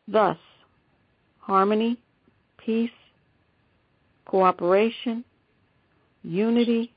Thus, 0.06 0.36
harmony, 1.38 1.96
peace, 2.58 2.90
cooperation, 4.26 5.24
unity, 6.22 6.92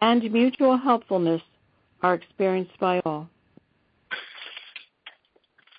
and 0.00 0.32
mutual 0.32 0.76
helpfulness 0.76 1.42
are 2.02 2.14
experienced 2.14 2.76
by 2.80 3.00
all. 3.04 3.28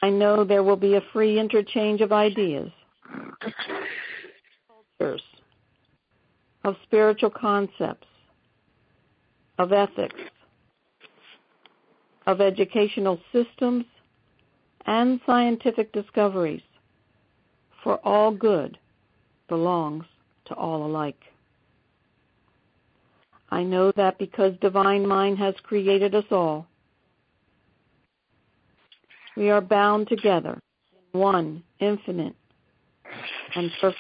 I 0.02 0.10
know 0.10 0.44
there 0.44 0.64
will 0.64 0.78
be 0.78 0.96
a 0.96 1.04
free 1.14 1.40
interchange 1.40 2.02
of 2.02 2.12
ideas, 2.12 2.72
cultures, 5.00 5.22
of 6.64 6.76
spiritual 6.84 7.30
concepts, 7.30 8.08
of 9.60 9.72
ethics, 9.72 10.20
of 12.26 12.42
educational 12.42 13.20
systems, 13.32 13.86
and 14.88 15.20
scientific 15.26 15.92
discoveries, 15.94 16.64
for 17.84 17.98
all 18.04 18.32
good 18.32 18.78
belongs 19.48 20.06
to 20.46 20.56
all 20.56 20.86
alike. 20.86 21.20
I 23.50 23.64
know 23.64 23.92
that 23.98 24.18
because 24.18 24.54
Divine 24.62 25.06
Mind 25.06 25.38
has 25.38 25.54
created 25.62 26.16
us 26.16 26.26
all, 26.32 26.68
we 29.42 29.50
are 29.50 29.60
bound 29.60 30.08
together 30.08 30.60
in 31.16 31.20
one 31.20 31.64
infinite 31.80 32.36
and 33.56 33.72
perfect. 33.82 34.00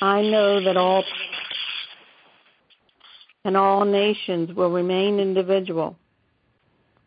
I 0.00 0.22
know 0.22 0.60
that 0.64 0.76
all 0.76 1.04
and 3.44 3.56
all 3.56 3.84
nations 3.84 4.52
will 4.56 4.72
remain 4.72 5.20
individual, 5.20 5.96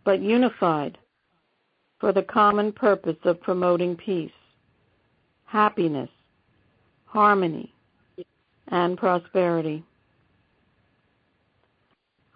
but 0.05 0.21
unified 0.21 0.97
for 1.99 2.13
the 2.13 2.23
common 2.23 2.71
purpose 2.71 3.17
of 3.25 3.41
promoting 3.41 3.97
peace, 3.97 4.31
happiness, 5.43 6.09
harmony, 7.03 7.73
and 8.71 8.97
prosperity. 8.97 9.83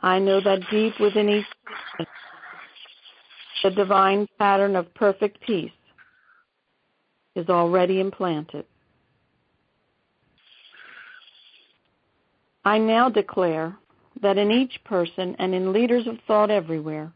I 0.01 0.19
know 0.19 0.41
that 0.41 0.59
deep 0.69 0.93
within 0.99 1.29
each 1.29 1.45
person, 1.65 2.05
the 3.63 3.71
divine 3.71 4.27
pattern 4.37 4.75
of 4.75 4.93
perfect 4.93 5.41
peace 5.41 5.71
is 7.35 7.49
already 7.49 7.99
implanted. 7.99 8.65
I 12.63 12.77
now 12.77 13.09
declare 13.09 13.77
that 14.21 14.37
in 14.37 14.51
each 14.51 14.79
person 14.83 15.35
and 15.39 15.55
in 15.55 15.73
leaders 15.73 16.07
of 16.07 16.17
thought 16.27 16.51
everywhere, 16.51 17.11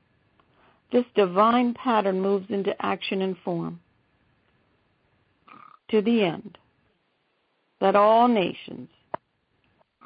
this 0.91 1.05
divine 1.15 1.73
pattern 1.75 2.21
moves 2.21 2.47
into 2.49 2.73
action 2.83 3.21
and 3.21 3.37
form 3.43 3.79
to 5.91 6.01
the 6.01 6.23
end 6.23 6.57
that 7.79 7.95
all 7.95 8.27
nations 8.27 8.89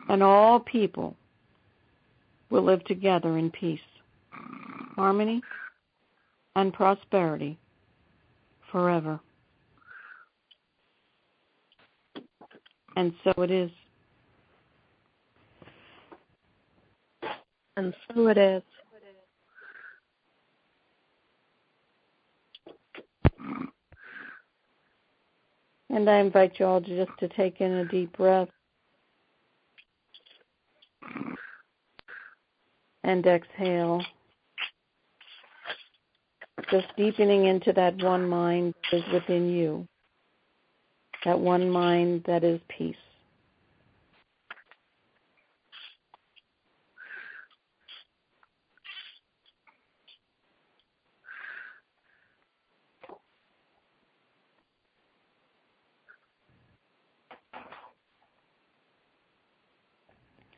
and 0.09 0.21
all 0.21 0.59
people 0.59 1.15
will 2.49 2.63
live 2.63 2.83
together 2.85 3.37
in 3.37 3.49
peace, 3.51 3.79
harmony, 4.95 5.41
and 6.55 6.73
prosperity 6.73 7.57
forever. 8.71 9.19
And 12.95 13.13
so 13.23 13.41
it 13.41 13.49
is. 13.49 13.71
And 17.75 17.93
so 18.07 18.27
it 18.27 18.37
is. 18.37 18.61
And 25.89 26.09
I 26.09 26.17
invite 26.17 26.59
you 26.59 26.65
all 26.65 26.81
to 26.81 27.05
just 27.05 27.17
to 27.19 27.27
take 27.29 27.61
in 27.61 27.71
a 27.71 27.85
deep 27.85 28.15
breath 28.17 28.49
and 33.03 33.25
exhale. 33.25 34.03
Just 36.71 36.87
deepening 36.97 37.45
into 37.45 37.73
that 37.73 38.01
one 38.01 38.27
mind 38.27 38.73
that 38.91 38.97
is 38.97 39.13
within 39.13 39.49
you, 39.49 39.87
that 41.25 41.39
one 41.39 41.69
mind 41.69 42.23
that 42.25 42.43
is 42.43 42.59
peace. 42.69 42.95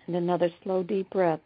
And 0.07 0.15
another 0.15 0.49
slow, 0.63 0.83
deep 0.83 1.09
breath. 1.09 1.39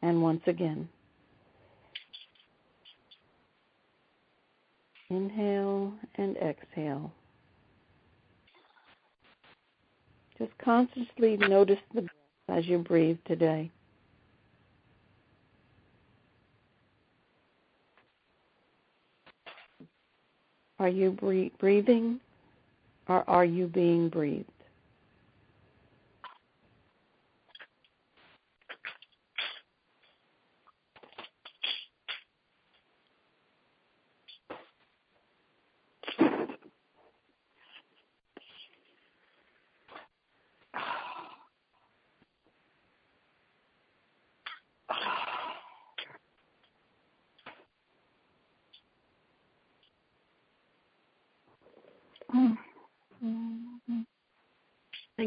And 0.00 0.22
once 0.22 0.42
again. 0.46 0.88
Inhale 5.10 5.92
and 6.16 6.36
exhale. 6.36 7.12
Just 10.38 10.56
consciously 10.58 11.36
notice 11.36 11.78
the 11.94 12.02
breath 12.02 12.58
as 12.58 12.66
you 12.66 12.78
breathe 12.78 13.18
today. 13.26 13.70
Are 20.78 20.88
you 20.88 21.12
breathing 21.58 22.20
or 23.08 23.28
are 23.28 23.44
you 23.44 23.66
being 23.68 24.08
breathed? 24.10 24.46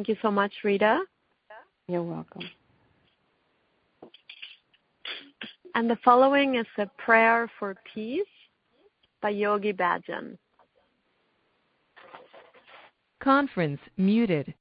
Thank 0.01 0.17
you 0.17 0.17
so 0.23 0.31
much, 0.31 0.51
Rita. 0.63 1.03
You're 1.87 2.01
welcome. 2.01 2.41
And 5.75 5.87
the 5.87 5.97
following 6.03 6.55
is 6.55 6.65
a 6.79 6.87
prayer 6.97 7.47
for 7.59 7.75
peace 7.93 8.23
by 9.21 9.29
Yogi 9.29 9.73
Bhajan. 9.73 10.39
Conference 13.21 13.79
muted. 13.95 14.51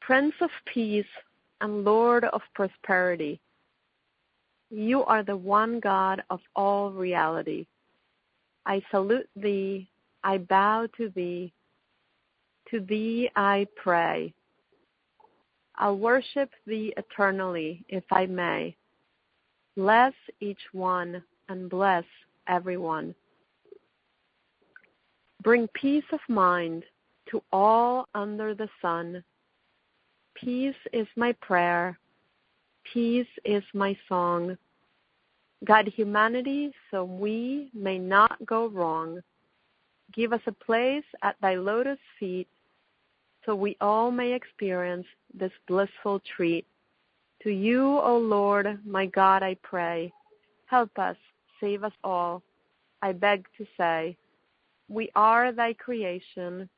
Prince 0.00 0.34
of 0.40 0.50
Peace 0.72 1.04
and 1.60 1.84
Lord 1.84 2.22
of 2.22 2.40
Prosperity, 2.54 3.40
you 4.70 5.02
are 5.02 5.24
the 5.24 5.36
one 5.36 5.80
God 5.80 6.22
of 6.30 6.38
all 6.54 6.92
reality. 6.92 7.66
I 8.64 8.80
salute 8.92 9.28
thee, 9.34 9.88
I 10.24 10.38
bow 10.38 10.88
to 10.96 11.10
thee, 11.10 11.52
to 12.70 12.80
thee 12.80 13.30
I 13.36 13.66
pray. 13.76 14.34
I'll 15.76 15.96
worship 15.96 16.50
thee 16.66 16.92
eternally 16.96 17.84
if 17.88 18.04
I 18.10 18.26
may. 18.26 18.76
Bless 19.76 20.12
each 20.40 20.60
one 20.72 21.22
and 21.48 21.70
bless 21.70 22.04
everyone. 22.48 23.14
Bring 25.42 25.68
peace 25.68 26.04
of 26.12 26.20
mind 26.28 26.84
to 27.30 27.42
all 27.52 28.08
under 28.14 28.54
the 28.54 28.68
sun. 28.82 29.22
Peace 30.34 30.74
is 30.92 31.06
my 31.16 31.32
prayer. 31.40 31.98
Peace 32.92 33.26
is 33.44 33.62
my 33.72 33.96
song. 34.08 34.56
Guide 35.64 35.88
humanity 35.88 36.72
so 36.90 37.04
we 37.04 37.70
may 37.72 37.98
not 37.98 38.44
go 38.46 38.66
wrong. 38.66 39.20
Give 40.14 40.32
us 40.32 40.40
a 40.46 40.52
place 40.52 41.04
at 41.22 41.36
thy 41.40 41.54
lotus 41.56 41.98
feet 42.18 42.48
so 43.44 43.54
we 43.54 43.76
all 43.80 44.10
may 44.10 44.32
experience 44.32 45.06
this 45.32 45.52
blissful 45.66 46.20
treat. 46.36 46.66
To 47.42 47.50
you, 47.50 47.98
O 48.00 48.18
Lord, 48.18 48.78
my 48.84 49.06
God, 49.06 49.42
I 49.42 49.56
pray. 49.62 50.12
Help 50.66 50.98
us, 50.98 51.16
save 51.60 51.84
us 51.84 51.92
all. 52.02 52.42
I 53.00 53.12
beg 53.12 53.46
to 53.56 53.66
say, 53.76 54.16
we 54.88 55.10
are 55.14 55.52
thy 55.52 55.74
creation. 55.74 56.68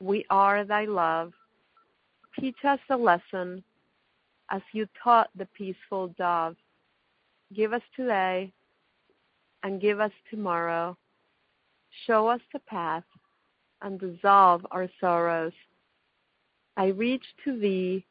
We 0.00 0.26
are 0.30 0.64
thy 0.64 0.84
love. 0.84 1.32
Teach 2.38 2.64
us 2.64 2.80
a 2.90 2.96
lesson 2.96 3.62
as 4.50 4.60
you 4.72 4.86
taught 5.02 5.30
the 5.36 5.46
peaceful 5.46 6.08
dove. 6.18 6.56
Give 7.54 7.72
us 7.72 7.82
today 7.94 8.52
and 9.62 9.80
give 9.80 10.00
us 10.00 10.12
tomorrow. 10.30 10.96
Show 12.04 12.28
us 12.28 12.40
the 12.52 12.58
path 12.60 13.04
and 13.82 13.98
dissolve 13.98 14.66
our 14.70 14.88
sorrows. 15.00 15.52
I 16.76 16.86
reach 16.88 17.24
to 17.44 17.58
thee, 17.58 18.04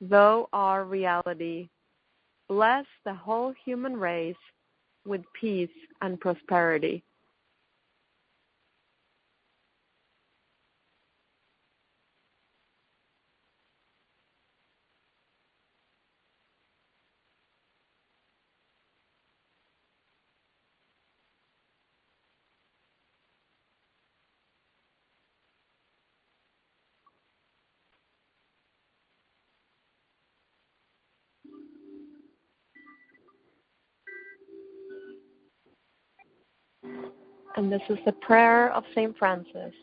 thou 0.00 0.48
our 0.52 0.84
reality. 0.84 1.68
Bless 2.48 2.86
the 3.04 3.14
whole 3.14 3.54
human 3.64 3.96
race 3.96 4.36
with 5.06 5.22
peace 5.40 5.70
and 6.02 6.20
prosperity. 6.20 7.02
And 37.56 37.70
this 37.70 37.82
is 37.88 37.98
the 38.04 38.12
prayer 38.12 38.72
of 38.72 38.84
St. 38.94 39.16
Francis. 39.16 39.74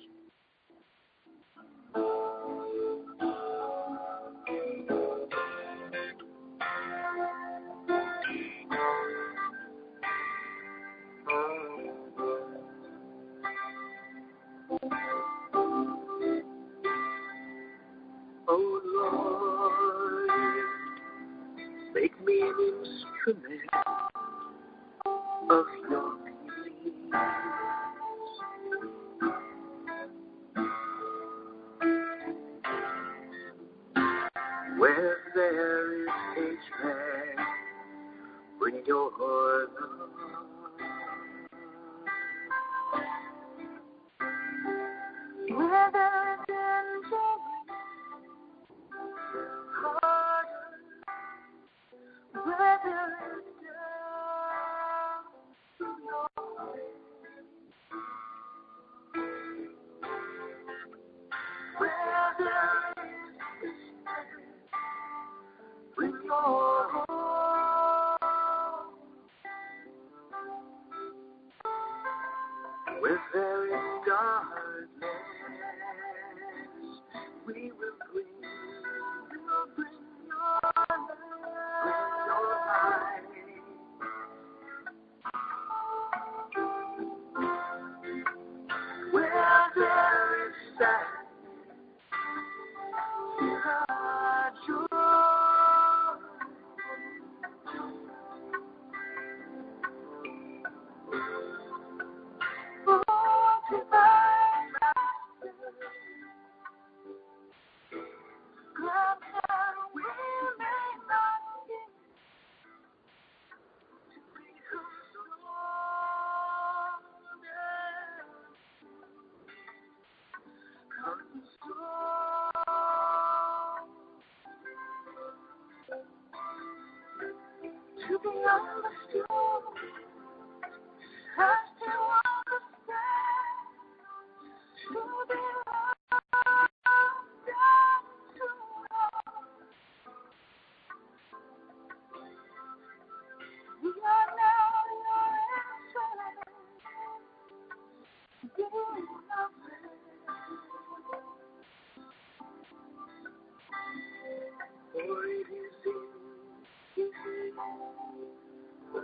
Your 82.81 83.30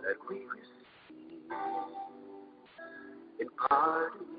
that 0.08 0.16
we 0.30 0.38
receive. 0.38 1.52
In 3.40 3.48
parting 3.70 4.37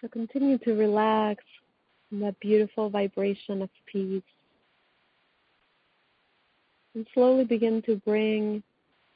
So 0.00 0.08
continue 0.08 0.58
to 0.58 0.74
relax 0.74 1.42
in 2.12 2.20
that 2.20 2.38
beautiful 2.40 2.90
vibration 2.90 3.62
of 3.62 3.70
peace. 3.86 4.22
And 6.94 7.06
slowly 7.14 7.44
begin 7.44 7.82
to 7.82 7.96
bring 7.96 8.62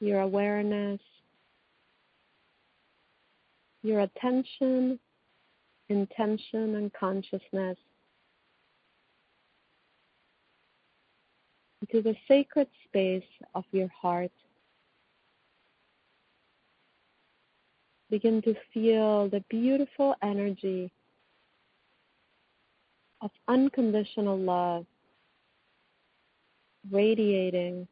your 0.01 0.20
awareness, 0.20 1.01
your 3.83 4.01
attention, 4.01 4.99
intention, 5.89 6.76
and 6.76 6.93
consciousness 6.93 7.76
into 11.83 12.03
the 12.03 12.14
sacred 12.28 12.68
space 12.85 13.22
of 13.55 13.64
your 13.72 13.89
heart. 13.89 14.31
Begin 18.11 18.43
to 18.43 18.55
feel 18.75 19.29
the 19.29 19.45
beautiful 19.49 20.17
energy 20.21 20.91
of 23.23 23.31
unconditional 23.47 24.37
love 24.37 24.85
radiating 26.91 27.87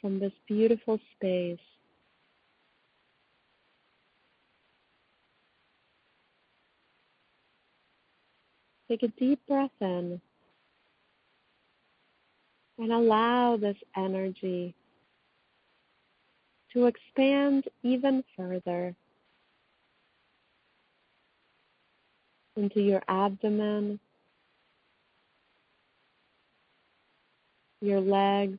from 0.00 0.18
this 0.18 0.32
beautiful 0.46 0.98
space. 1.14 1.58
Take 8.88 9.02
a 9.02 9.08
deep 9.08 9.40
breath 9.46 9.70
in 9.82 10.20
and 12.78 12.92
allow 12.92 13.58
this 13.58 13.76
energy 13.96 14.74
to 16.78 16.86
expand 16.86 17.64
even 17.82 18.22
further 18.36 18.94
into 22.56 22.80
your 22.80 23.02
abdomen, 23.08 23.98
your 27.80 28.00
legs, 28.00 28.58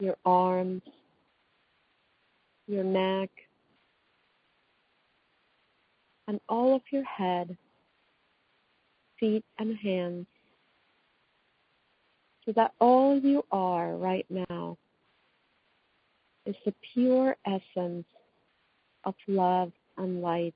your 0.00 0.16
arms, 0.24 0.80
your 2.66 2.84
neck, 2.84 3.28
and 6.26 6.40
all 6.48 6.74
of 6.74 6.80
your 6.90 7.04
head, 7.04 7.54
feet, 9.20 9.44
and 9.58 9.76
hands, 9.76 10.26
so 12.46 12.52
that 12.52 12.72
all 12.80 13.18
you 13.18 13.44
are 13.52 13.94
right 13.96 14.24
now 14.30 14.78
is 16.46 16.56
the 16.64 16.74
pure 16.92 17.36
essence 17.46 18.06
of 19.04 19.14
love 19.26 19.72
and 19.96 20.22
light. 20.22 20.54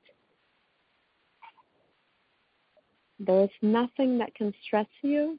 There 3.19 3.45
is 3.45 3.51
nothing 3.63 4.19
that 4.19 4.35
can 4.35 4.53
stress 4.65 4.89
you. 5.03 5.39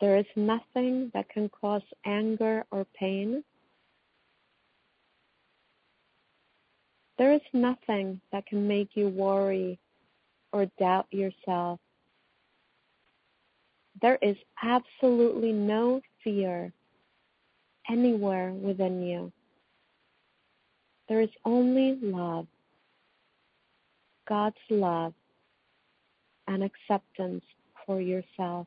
There 0.00 0.16
is 0.18 0.26
nothing 0.34 1.10
that 1.14 1.28
can 1.28 1.48
cause 1.48 1.82
anger 2.04 2.64
or 2.70 2.86
pain. 2.94 3.44
There 7.18 7.34
is 7.34 7.42
nothing 7.52 8.20
that 8.32 8.46
can 8.46 8.66
make 8.66 8.90
you 8.96 9.08
worry 9.08 9.78
or 10.52 10.66
doubt 10.78 11.06
yourself. 11.10 11.78
There 14.00 14.18
is 14.22 14.36
absolutely 14.62 15.52
no 15.52 16.00
fear 16.24 16.72
anywhere 17.90 18.52
within 18.52 19.02
you. 19.02 19.32
There 21.08 21.20
is 21.20 21.30
only 21.44 21.98
love, 22.02 22.46
God's 24.28 24.56
love, 24.70 25.14
and 26.48 26.62
acceptance 26.62 27.44
for 27.86 28.00
yourself. 28.00 28.66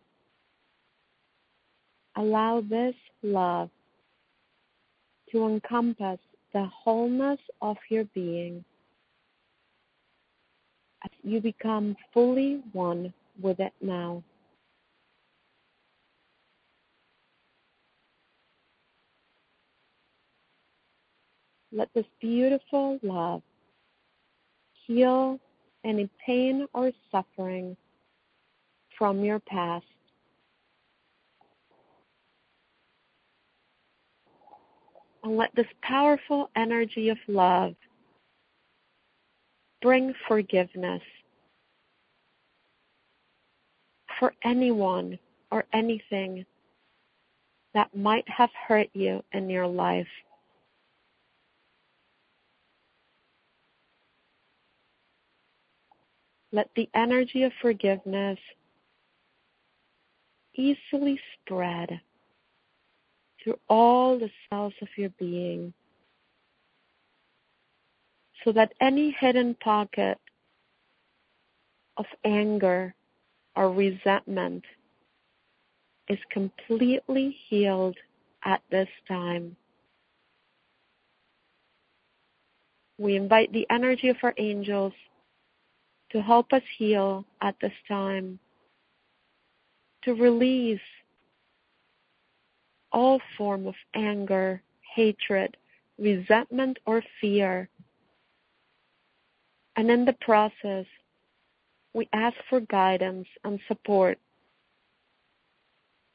Allow 2.18 2.62
this 2.70 2.96
love 3.24 3.70
to 5.32 5.48
encompass 5.48 6.20
the 6.54 6.66
wholeness 6.66 7.40
of 7.62 7.78
your 7.90 8.06
being 8.14 8.64
as 11.04 11.12
you 11.24 11.42
become 11.42 11.96
fully 12.14 12.62
one 12.74 13.14
with 13.42 13.60
it 13.60 13.74
now. 13.82 14.24
Let 21.76 21.90
this 21.94 22.06
beautiful 22.22 23.00
love 23.04 23.42
heal 24.88 25.38
any 25.84 26.10
pain 26.26 26.68
or 26.74 26.92
suffering 27.12 27.76
from 28.98 29.26
your 29.26 29.40
past. 29.42 29.86
And 35.22 35.36
let 35.36 35.54
this 35.56 35.68
powerful 35.82 36.50
energy 36.56 37.10
of 37.10 37.18
love 37.28 37.76
bring 39.82 40.14
forgiveness 40.30 41.02
for 44.18 44.34
anyone 44.46 45.20
or 45.52 45.66
anything 45.74 46.46
that 47.74 47.94
might 47.94 48.28
have 48.30 48.50
hurt 48.66 48.88
you 48.94 49.22
in 49.34 49.50
your 49.50 49.68
life. 49.68 50.08
Let 56.56 56.70
the 56.74 56.88
energy 56.96 57.44
of 57.44 57.52
forgiveness 57.62 58.40
easily 60.54 61.20
spread 61.34 62.00
through 63.44 63.60
all 63.68 64.18
the 64.18 64.30
cells 64.50 64.72
of 64.82 64.88
your 64.96 65.10
being 65.20 65.74
so 68.46 68.54
that 68.54 68.72
any 68.80 69.12
hidden 69.20 69.54
pocket 69.56 70.18
of 71.98 72.06
anger 72.24 72.96
or 73.58 73.70
resentment 73.74 74.64
is 76.08 76.20
completely 76.32 77.36
healed 77.50 77.98
at 78.46 78.62
this 78.72 78.88
time. 79.10 79.58
We 82.98 83.18
invite 83.18 83.52
the 83.52 83.68
energy 83.70 84.08
of 84.08 84.16
our 84.24 84.34
angels 84.38 84.94
to 86.12 86.22
help 86.22 86.54
us 86.54 86.62
heal 86.78 87.26
at 87.42 87.56
this 87.62 87.74
time, 87.88 88.40
to 90.04 90.14
release 90.14 90.80
all 92.92 93.20
form 93.38 93.68
of 93.68 93.76
anger, 93.94 94.62
hatred, 94.96 95.58
resentment, 95.98 96.78
or 96.86 97.04
fear. 97.20 97.68
And 99.76 99.90
in 99.90 100.06
the 100.06 100.16
process, 100.22 100.86
we 101.94 102.08
ask 102.14 102.36
for 102.50 102.60
guidance 102.62 103.28
and 103.44 103.60
support 103.68 104.18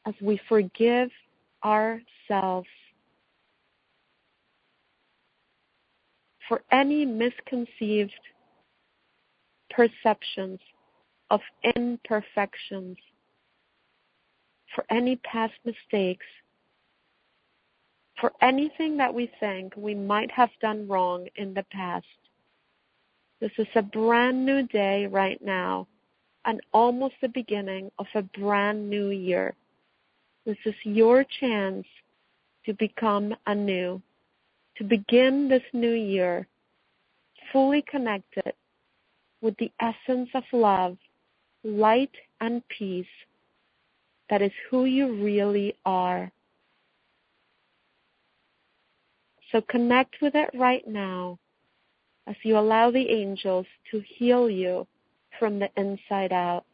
as 0.06 0.14
we 0.20 0.40
forgive 0.48 1.10
ourselves 1.64 2.68
for 6.48 6.62
any 6.72 7.04
misconceived 7.04 8.12
perceptions 9.70 10.58
of 11.30 11.40
imperfections, 11.76 12.96
for 14.74 14.84
any 14.90 15.16
past 15.16 15.54
mistakes, 15.64 16.26
for 18.20 18.32
anything 18.42 18.96
that 18.98 19.12
we 19.12 19.30
think 19.40 19.74
we 19.76 19.94
might 19.94 20.30
have 20.30 20.50
done 20.60 20.86
wrong 20.86 21.26
in 21.36 21.54
the 21.54 21.64
past. 21.72 22.06
This 23.40 23.52
is 23.58 23.66
a 23.74 23.82
brand 23.82 24.44
new 24.44 24.66
day 24.66 25.06
right 25.06 25.40
now 25.42 25.86
and 26.44 26.60
almost 26.72 27.14
the 27.22 27.28
beginning 27.28 27.90
of 27.98 28.06
a 28.14 28.22
brand 28.22 28.88
new 28.88 29.10
year. 29.10 29.54
This 30.44 30.58
is 30.64 30.74
your 30.84 31.24
chance 31.40 31.86
to 32.66 32.74
become 32.74 33.34
anew, 33.46 34.02
to 34.76 34.84
begin 34.84 35.48
this 35.48 35.62
new 35.72 35.92
year 35.92 36.46
fully 37.52 37.82
connected 37.82 38.52
with 39.40 39.56
the 39.58 39.70
essence 39.80 40.28
of 40.34 40.44
love, 40.52 40.96
light, 41.64 42.14
and 42.40 42.62
peace 42.68 43.06
that 44.30 44.42
is 44.42 44.52
who 44.70 44.84
you 44.84 45.22
really 45.22 45.74
are. 45.84 46.30
So 49.50 49.60
connect 49.62 50.16
with 50.22 50.36
it 50.36 50.50
right 50.54 50.86
now 50.86 51.38
as 52.28 52.36
you 52.44 52.56
allow 52.56 52.92
the 52.92 53.10
angels 53.10 53.66
to 53.90 54.00
heal 54.16 54.48
you 54.48 54.86
from 55.38 55.58
the 55.58 55.68
inside 55.76 56.32
out. 56.32 56.64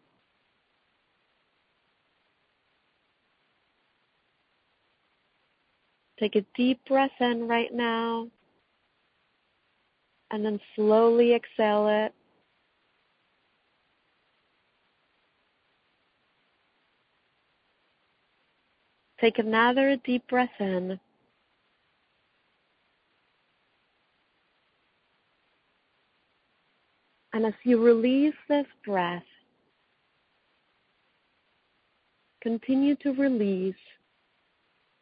Take 6.21 6.37
a 6.37 6.45
deep 6.55 6.81
breath 6.87 7.11
in 7.21 7.49
right 7.49 7.73
now 7.73 8.29
and 10.31 10.45
then 10.45 10.61
slowly 10.75 11.35
exhale 11.35 11.89
it. 11.89 12.15
Take 19.21 19.39
another 19.39 19.97
deep 20.05 20.27
breath 20.29 20.51
in. 20.61 21.01
And 27.33 27.47
as 27.47 27.55
you 27.65 27.83
release 27.83 28.35
this 28.49 28.67
breath, 28.85 29.23
continue 32.43 32.97
to 32.97 33.13
release, 33.13 33.75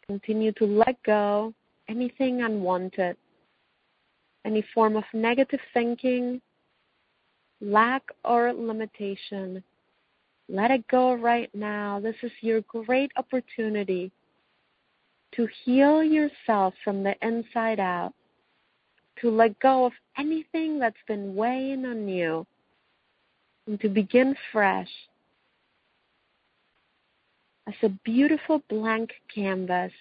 continue 0.06 0.52
to 0.52 0.64
let 0.64 1.00
go 1.04 1.54
anything 1.88 2.42
unwanted, 2.42 3.16
any 4.44 4.64
form 4.74 4.96
of 4.96 5.04
negative 5.12 5.60
thinking, 5.72 6.40
lack, 7.60 8.02
or 8.24 8.52
limitation. 8.52 9.62
Let 10.48 10.70
it 10.70 10.86
go 10.88 11.14
right 11.14 11.50
now. 11.54 12.00
This 12.00 12.16
is 12.22 12.32
your 12.40 12.60
great 12.62 13.10
opportunity 13.16 14.12
to 15.36 15.48
heal 15.64 16.02
yourself 16.02 16.74
from 16.84 17.02
the 17.02 17.14
inside 17.26 17.80
out, 17.80 18.12
to 19.20 19.30
let 19.30 19.58
go 19.60 19.86
of 19.86 19.92
anything 20.18 20.78
that's 20.78 20.96
been 21.08 21.34
weighing 21.34 21.84
on 21.86 22.06
you, 22.06 22.46
and 23.66 23.80
to 23.80 23.88
begin 23.88 24.36
fresh 24.52 24.90
as 27.66 27.74
a 27.82 27.88
beautiful 28.04 28.62
blank 28.68 29.10
canvas 29.34 29.92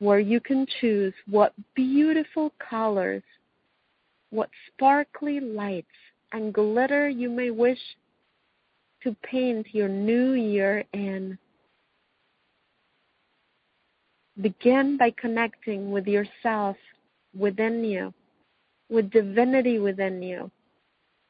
where 0.00 0.18
you 0.18 0.40
can 0.40 0.66
choose 0.80 1.14
what 1.28 1.54
beautiful 1.76 2.52
colors, 2.58 3.22
what 4.30 4.50
sparkly 4.66 5.38
lights 5.38 5.86
and 6.32 6.52
glitter 6.52 7.08
you 7.08 7.30
may 7.30 7.50
wish 7.50 7.78
to 9.02 9.16
paint 9.22 9.66
your 9.72 9.88
new 9.88 10.32
year 10.32 10.84
in. 10.92 11.38
Begin 14.40 14.96
by 14.96 15.12
connecting 15.18 15.90
with 15.90 16.06
yourself 16.06 16.76
within 17.36 17.84
you, 17.84 18.14
with 18.88 19.10
divinity 19.10 19.78
within 19.78 20.22
you, 20.22 20.50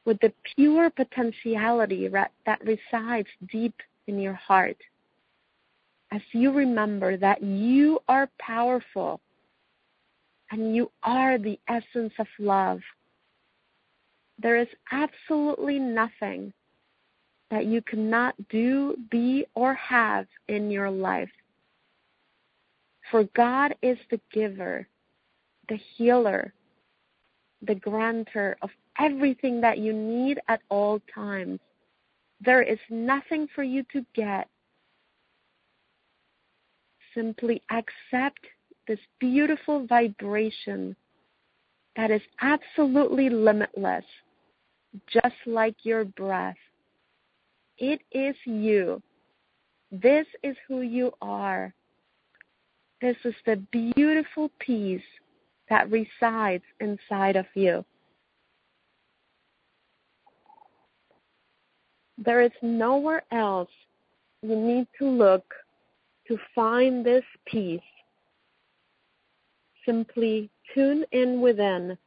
with 0.05 0.19
the 0.19 0.33
pure 0.55 0.89
potentiality 0.89 2.07
that 2.07 2.61
resides 2.63 3.27
deep 3.51 3.75
in 4.07 4.19
your 4.19 4.33
heart. 4.33 4.77
As 6.11 6.21
you 6.31 6.51
remember 6.51 7.17
that 7.17 7.41
you 7.41 7.99
are 8.07 8.29
powerful 8.39 9.19
and 10.51 10.75
you 10.75 10.91
are 11.01 11.37
the 11.37 11.59
essence 11.67 12.13
of 12.19 12.27
love, 12.37 12.79
there 14.37 14.57
is 14.57 14.67
absolutely 14.91 15.79
nothing 15.79 16.53
that 17.53 17.67
you 17.67 17.83
cannot 17.83 18.33
do, 18.49 18.97
be, 19.11 19.45
or 19.53 19.75
have 19.75 20.25
in 20.47 20.71
your 20.71 20.89
life. 20.89 21.29
For 23.11 23.25
God 23.35 23.75
is 23.83 23.99
the 24.09 24.19
giver, 24.31 24.87
the 25.69 25.77
healer, 25.95 26.51
the 27.61 27.75
grantor 27.75 28.57
of 28.63 28.71
everything 28.97 29.61
that 29.61 29.77
you 29.77 29.93
need 29.93 30.39
at 30.47 30.61
all 30.69 30.99
times. 31.13 31.59
There 32.41 32.63
is 32.63 32.79
nothing 32.89 33.47
for 33.53 33.61
you 33.61 33.83
to 33.93 34.03
get. 34.15 34.49
Simply 37.13 37.61
accept 37.69 38.39
this 38.87 38.99
beautiful 39.19 39.85
vibration 39.85 40.95
that 41.95 42.09
is 42.09 42.21
absolutely 42.41 43.29
limitless, 43.29 44.05
just 45.07 45.35
like 45.45 45.75
your 45.83 46.03
breath. 46.03 46.57
It 47.85 47.99
is 48.13 48.37
you. 48.45 49.01
This 49.91 50.25
is 50.41 50.55
who 50.69 50.79
you 50.79 51.11
are. 51.21 51.73
This 53.01 53.17
is 53.25 53.33
the 53.45 53.57
beautiful 53.73 54.49
peace 54.59 55.03
that 55.69 55.91
resides 55.91 56.63
inside 56.79 57.35
of 57.35 57.45
you. 57.55 57.83
There 62.17 62.39
is 62.39 62.53
nowhere 62.61 63.23
else 63.33 63.71
you 64.41 64.55
need 64.55 64.87
to 64.99 65.05
look 65.05 65.53
to 66.29 66.37
find 66.55 67.05
this 67.05 67.25
peace. 67.45 67.81
Simply 69.85 70.49
tune 70.73 71.03
in 71.11 71.41
within. 71.41 71.97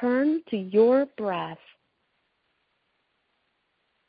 Turn 0.00 0.42
to 0.50 0.56
your 0.56 1.06
breath 1.16 1.58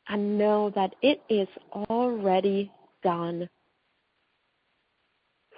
and 0.08 0.38
know 0.38 0.70
that 0.74 0.94
it 1.02 1.20
is 1.28 1.48
already 1.74 2.70
done. 3.02 3.48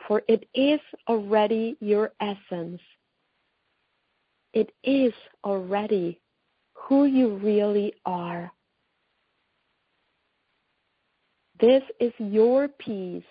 For 0.06 0.22
it 0.28 0.48
is 0.54 0.80
already 1.06 1.76
your 1.80 2.12
essence. 2.20 2.80
It 4.54 4.72
is 4.82 5.12
already 5.44 6.20
who 6.72 7.04
you 7.04 7.36
really 7.36 7.92
are. 8.06 8.50
This 11.60 11.82
is 12.00 12.12
your 12.18 12.68
peace. 12.68 13.22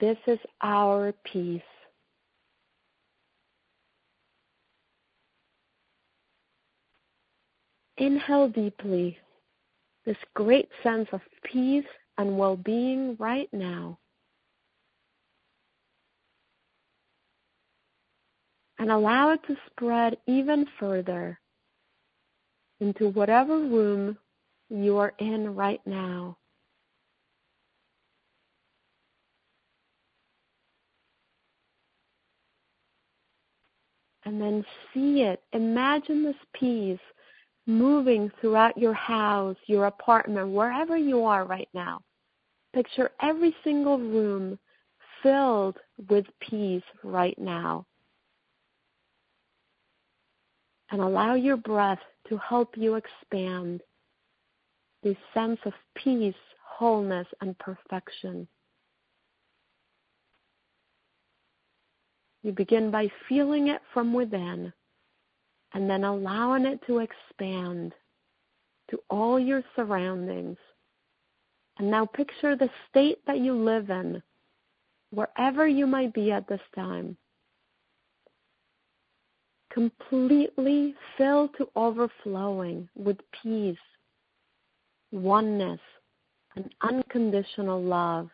This 0.00 0.18
is 0.26 0.38
our 0.60 1.12
peace. 1.24 1.62
Inhale 8.04 8.48
deeply 8.48 9.18
this 10.04 10.16
great 10.34 10.68
sense 10.82 11.08
of 11.12 11.20
peace 11.44 11.86
and 12.18 12.36
well 12.36 12.56
being 12.56 13.16
right 13.18 13.48
now. 13.52 13.98
And 18.78 18.90
allow 18.90 19.30
it 19.32 19.40
to 19.46 19.56
spread 19.70 20.18
even 20.26 20.66
further 20.78 21.40
into 22.80 23.08
whatever 23.08 23.58
room 23.58 24.18
you 24.68 24.98
are 24.98 25.14
in 25.18 25.54
right 25.54 25.80
now. 25.86 26.36
And 34.26 34.40
then 34.40 34.64
see 34.92 35.22
it. 35.22 35.42
Imagine 35.52 36.24
this 36.24 36.36
peace 36.54 36.98
moving 37.66 38.30
throughout 38.40 38.76
your 38.76 38.92
house, 38.92 39.56
your 39.66 39.86
apartment, 39.86 40.50
wherever 40.50 40.96
you 40.96 41.24
are 41.24 41.44
right 41.44 41.68
now. 41.74 42.00
Picture 42.74 43.10
every 43.22 43.54
single 43.64 43.98
room 43.98 44.58
filled 45.22 45.78
with 46.08 46.26
peace 46.40 46.82
right 47.02 47.38
now. 47.38 47.86
And 50.90 51.00
allow 51.00 51.34
your 51.34 51.56
breath 51.56 52.00
to 52.28 52.36
help 52.38 52.76
you 52.76 52.96
expand 52.96 53.80
this 55.02 55.16
sense 55.32 55.58
of 55.64 55.72
peace, 55.94 56.34
wholeness, 56.66 57.26
and 57.40 57.58
perfection. 57.58 58.46
You 62.42 62.52
begin 62.52 62.90
by 62.90 63.08
feeling 63.28 63.68
it 63.68 63.80
from 63.92 64.12
within 64.12 64.72
and 65.74 65.90
then 65.90 66.04
allowing 66.04 66.64
it 66.64 66.80
to 66.86 67.00
expand 67.00 67.92
to 68.90 68.98
all 69.10 69.38
your 69.38 69.62
surroundings. 69.76 70.56
And 71.78 71.90
now 71.90 72.06
picture 72.06 72.54
the 72.56 72.70
state 72.88 73.18
that 73.26 73.40
you 73.40 73.52
live 73.52 73.90
in, 73.90 74.22
wherever 75.10 75.66
you 75.66 75.86
might 75.86 76.14
be 76.14 76.30
at 76.30 76.48
this 76.48 76.60
time, 76.74 77.16
completely 79.72 80.94
filled 81.18 81.50
to 81.58 81.68
overflowing 81.74 82.88
with 82.94 83.18
peace, 83.42 83.76
oneness, 85.10 85.80
and 86.54 86.72
unconditional 86.82 87.82
love. 87.82 88.30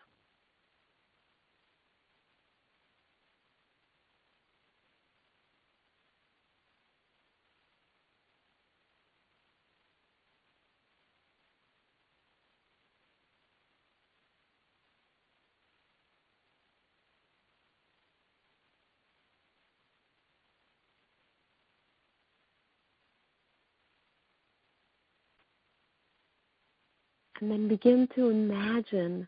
And 27.41 27.51
then 27.51 27.69
begin 27.69 28.07
to 28.15 28.29
imagine 28.29 29.27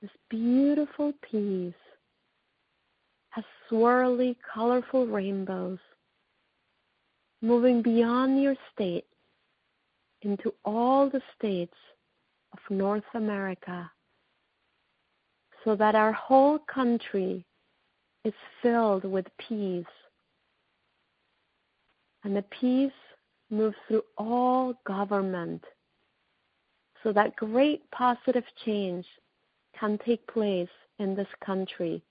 this 0.00 0.10
beautiful 0.30 1.12
peace 1.30 1.74
as 3.36 3.44
swirly, 3.70 4.36
colorful 4.54 5.06
rainbows 5.06 5.78
moving 7.42 7.82
beyond 7.82 8.42
your 8.42 8.56
state 8.72 9.04
into 10.22 10.52
all 10.64 11.08
the 11.10 11.22
states 11.36 11.76
of 12.52 12.58
North 12.70 13.04
America 13.14 13.90
so 15.64 15.76
that 15.76 15.94
our 15.94 16.12
whole 16.12 16.58
country 16.58 17.44
is 18.24 18.34
filled 18.62 19.04
with 19.04 19.26
peace. 19.38 19.84
And 22.24 22.34
the 22.34 22.44
peace 22.60 22.92
moves 23.50 23.76
through 23.88 24.04
all 24.16 24.74
government 24.86 25.64
so 27.02 27.12
that 27.12 27.36
great 27.36 27.90
positive 27.90 28.44
change 28.64 29.06
can 29.78 29.98
take 30.04 30.26
place 30.26 30.68
in 30.98 31.14
this 31.14 31.28
country. 31.44 32.02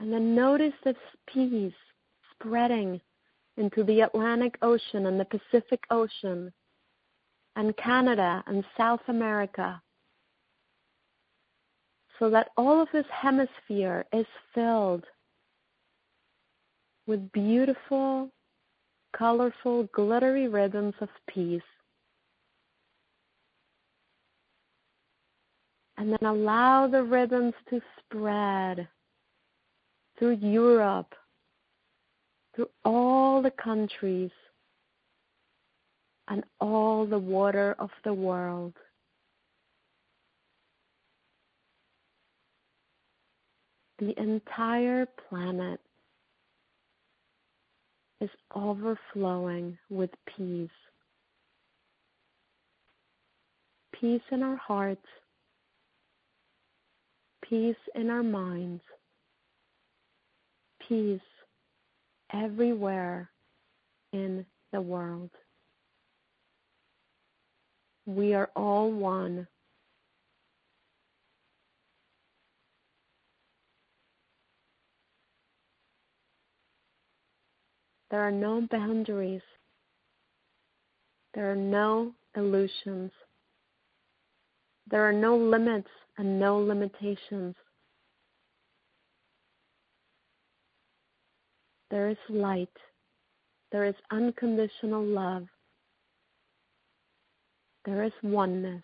And 0.00 0.10
then 0.10 0.34
notice 0.34 0.72
this 0.82 0.96
peace 1.26 1.74
spreading 2.32 3.00
into 3.58 3.84
the 3.84 4.00
Atlantic 4.00 4.56
Ocean 4.62 5.06
and 5.06 5.20
the 5.20 5.26
Pacific 5.26 5.84
Ocean 5.90 6.52
and 7.56 7.76
Canada 7.76 8.42
and 8.46 8.64
South 8.76 9.00
America 9.08 9.80
so 12.20 12.28
that 12.30 12.50
all 12.56 12.80
of 12.80 12.88
this 12.92 13.06
hemisphere 13.10 14.04
is 14.12 14.26
filled 14.54 15.04
with 17.06 17.32
beautiful, 17.32 18.30
colorful, 19.16 19.84
glittery 19.94 20.46
ribbons 20.46 20.94
of 21.00 21.08
peace. 21.28 21.62
And 25.96 26.12
then 26.12 26.28
allow 26.28 26.86
the 26.86 27.02
ribbons 27.02 27.54
to 27.70 27.80
spread 27.98 28.86
through 30.18 30.36
Europe, 30.36 31.14
through 32.54 32.68
all 32.84 33.42
the 33.42 33.50
countries, 33.50 34.30
and 36.30 36.44
all 36.60 37.04
the 37.04 37.18
water 37.18 37.74
of 37.80 37.90
the 38.04 38.14
world. 38.14 38.72
The 43.98 44.18
entire 44.18 45.06
planet 45.28 45.80
is 48.20 48.30
overflowing 48.54 49.76
with 49.90 50.10
peace. 50.36 50.70
Peace 54.00 54.22
in 54.30 54.42
our 54.42 54.56
hearts, 54.56 55.04
peace 57.46 57.76
in 57.94 58.08
our 58.08 58.22
minds, 58.22 58.82
peace 60.88 61.20
everywhere 62.32 63.28
in 64.14 64.46
the 64.72 64.80
world. 64.80 65.30
We 68.06 68.34
are 68.34 68.50
all 68.56 68.90
one. 68.90 69.46
There 78.10 78.20
are 78.20 78.32
no 78.32 78.66
boundaries. 78.68 79.42
There 81.34 81.50
are 81.50 81.56
no 81.56 82.12
illusions. 82.36 83.12
There 84.90 85.08
are 85.08 85.12
no 85.12 85.36
limits 85.36 85.90
and 86.18 86.40
no 86.40 86.58
limitations. 86.58 87.54
There 91.90 92.08
is 92.08 92.16
light. 92.28 92.68
There 93.70 93.84
is 93.84 93.94
unconditional 94.10 95.04
love. 95.04 95.46
There 97.84 98.04
is 98.04 98.12
oneness. 98.22 98.82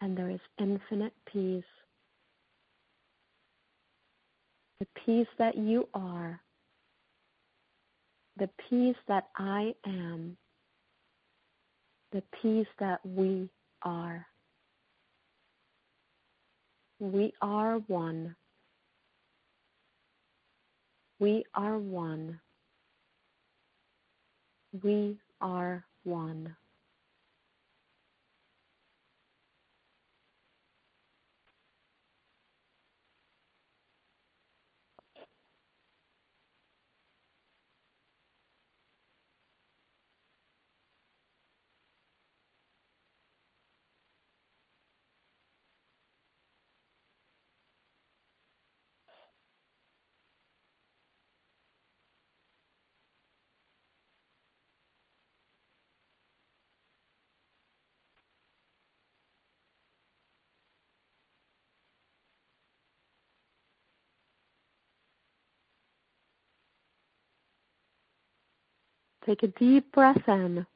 And 0.00 0.16
there 0.16 0.30
is 0.30 0.40
infinite 0.58 1.12
peace. 1.30 1.64
The 4.80 4.86
peace 5.04 5.26
that 5.38 5.56
you 5.58 5.88
are. 5.92 6.40
The 8.38 8.48
peace 8.68 8.96
that 9.08 9.28
I 9.36 9.74
am. 9.86 10.36
The 12.12 12.22
peace 12.40 12.66
that 12.78 13.00
we 13.04 13.50
are. 13.82 14.26
We 16.98 17.32
are 17.42 17.78
one. 17.88 18.36
We 21.18 21.44
are 21.54 21.78
one. 21.78 22.40
We 24.82 25.18
are 25.40 25.84
one. 26.04 26.56
Take 69.26 69.42
a 69.42 69.48
deep 69.48 69.92
breath 69.92 70.28
in. 70.28 70.66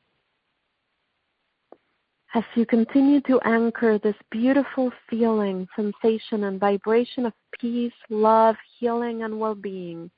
As 2.35 2.43
you 2.57 2.67
continue 2.67 3.21
to 3.23 3.41
anchor 3.45 3.99
this 3.99 4.17
beautiful 4.31 4.93
feeling, 5.09 5.69
sensation, 5.77 6.45
and 6.45 6.59
vibration 6.59 7.27
of 7.27 7.33
peace, 7.61 7.93
love, 8.11 8.57
healing, 8.79 9.23
and 9.23 9.39
well 9.39 9.55
being, 9.55 10.11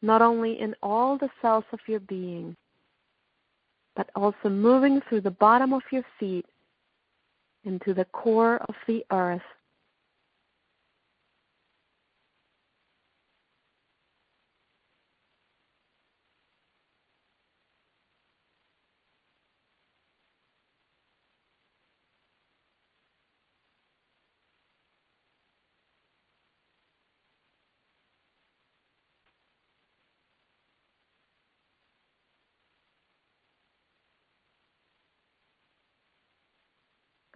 not 0.00 0.22
only 0.22 0.58
in 0.58 0.74
all 0.82 1.18
the 1.18 1.28
cells 1.42 1.64
of 1.72 1.80
your 1.86 2.00
being, 2.00 2.56
but 3.94 4.08
also 4.16 4.48
moving 4.48 5.02
through 5.08 5.20
the 5.20 5.30
bottom 5.30 5.74
of 5.74 5.82
your 5.92 6.04
feet 6.18 6.46
into 7.64 7.92
the 7.92 8.06
core 8.06 8.56
of 8.68 8.74
the 8.86 9.04
earth. 9.12 9.42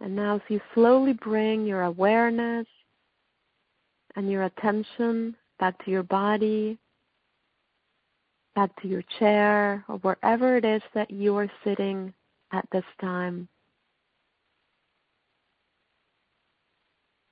And 0.05 0.15
now, 0.15 0.35
as 0.35 0.41
you 0.49 0.61
slowly 0.75 1.13
bring 1.13 1.65
your 1.65 1.81
awareness 1.81 2.67
and 4.15 4.29
your 4.29 4.43
attention 4.43 5.35
back 5.57 5.83
to 5.83 5.89
your 5.89 6.03
body, 6.03 6.77
back 8.53 8.69
to 8.83 8.87
your 8.87 9.01
chair, 9.17 9.83
or 9.89 9.95
wherever 9.97 10.57
it 10.57 10.63
is 10.63 10.83
that 10.93 11.09
you 11.09 11.35
are 11.37 11.49
sitting 11.63 12.13
at 12.51 12.67
this 12.71 12.83
time, 13.01 13.47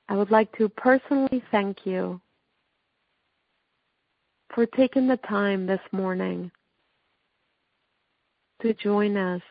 I 0.09 0.15
would 0.15 0.31
like 0.31 0.51
to 0.57 0.67
personally 0.67 1.43
thank 1.51 1.85
you 1.85 2.19
for 4.55 4.65
taking 4.65 5.07
the 5.07 5.17
time 5.17 5.67
this 5.67 5.81
morning 5.91 6.49
to 8.63 8.73
join 8.73 9.15
us 9.15 9.43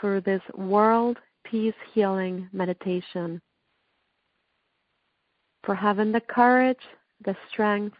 for 0.00 0.20
this 0.20 0.42
World 0.54 1.18
Peace 1.44 1.74
Healing 1.92 2.48
Meditation, 2.52 3.40
for 5.64 5.74
having 5.74 6.12
the 6.12 6.20
courage, 6.20 6.78
the 7.24 7.36
strength, 7.50 7.96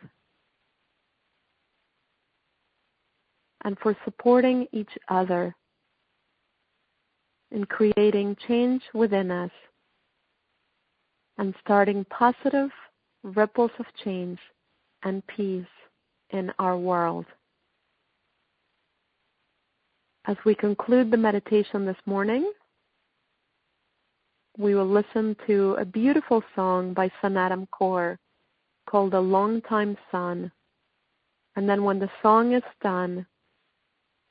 and 3.64 3.76
for 3.80 3.96
supporting 4.04 4.66
each 4.72 4.90
other 5.08 5.54
in 7.50 7.64
creating 7.64 8.36
change 8.46 8.82
within 8.94 9.30
us 9.30 9.50
and 11.38 11.54
starting 11.64 12.04
positive 12.06 12.70
ripples 13.22 13.70
of 13.78 13.86
change 14.04 14.38
and 15.02 15.26
peace 15.26 15.64
in 16.30 16.52
our 16.58 16.76
world. 16.76 17.26
As 20.28 20.36
we 20.44 20.54
conclude 20.54 21.10
the 21.10 21.16
meditation 21.16 21.86
this 21.86 21.96
morning, 22.04 22.52
we 24.58 24.74
will 24.74 24.86
listen 24.86 25.34
to 25.46 25.74
a 25.80 25.86
beautiful 25.86 26.44
song 26.54 26.92
by 26.92 27.10
Snatam 27.22 27.66
Kaur 27.70 28.18
called 28.86 29.14
A 29.14 29.20
Long 29.20 29.62
Time 29.62 29.96
Sun. 30.12 30.52
And 31.56 31.66
then 31.66 31.82
when 31.82 31.98
the 31.98 32.10
song 32.20 32.52
is 32.52 32.62
done, 32.82 33.26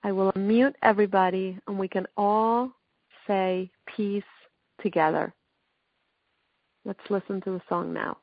I 0.03 0.11
will 0.11 0.31
unmute 0.33 0.75
everybody 0.83 1.57
and 1.65 1.79
we 1.79 1.87
can 1.87 2.05
all 2.15 2.71
say 3.25 3.71
peace 3.87 4.23
together. 4.83 5.33
Let's 6.85 7.09
listen 7.09 7.41
to 7.41 7.49
the 7.49 7.61
song 7.67 7.91
now. 7.91 8.17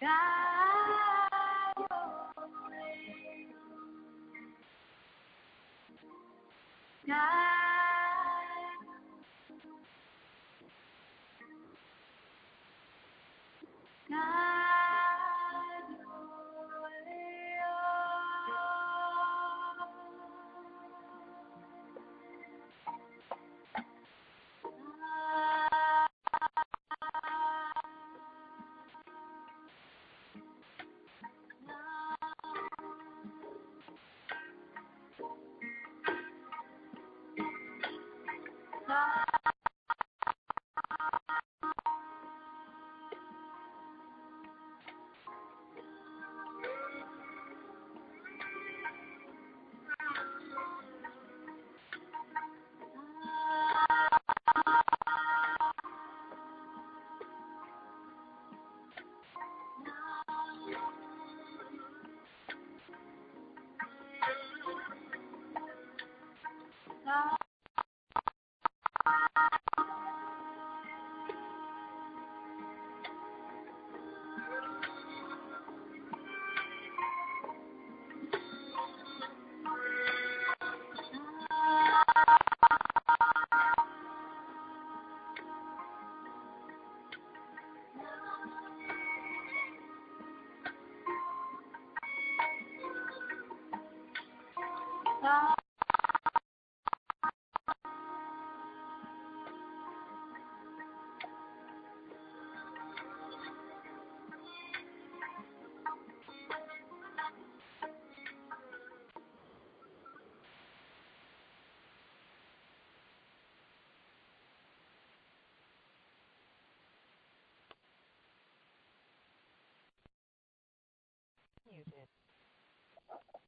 God. 0.00 0.08
God. 95.22 95.59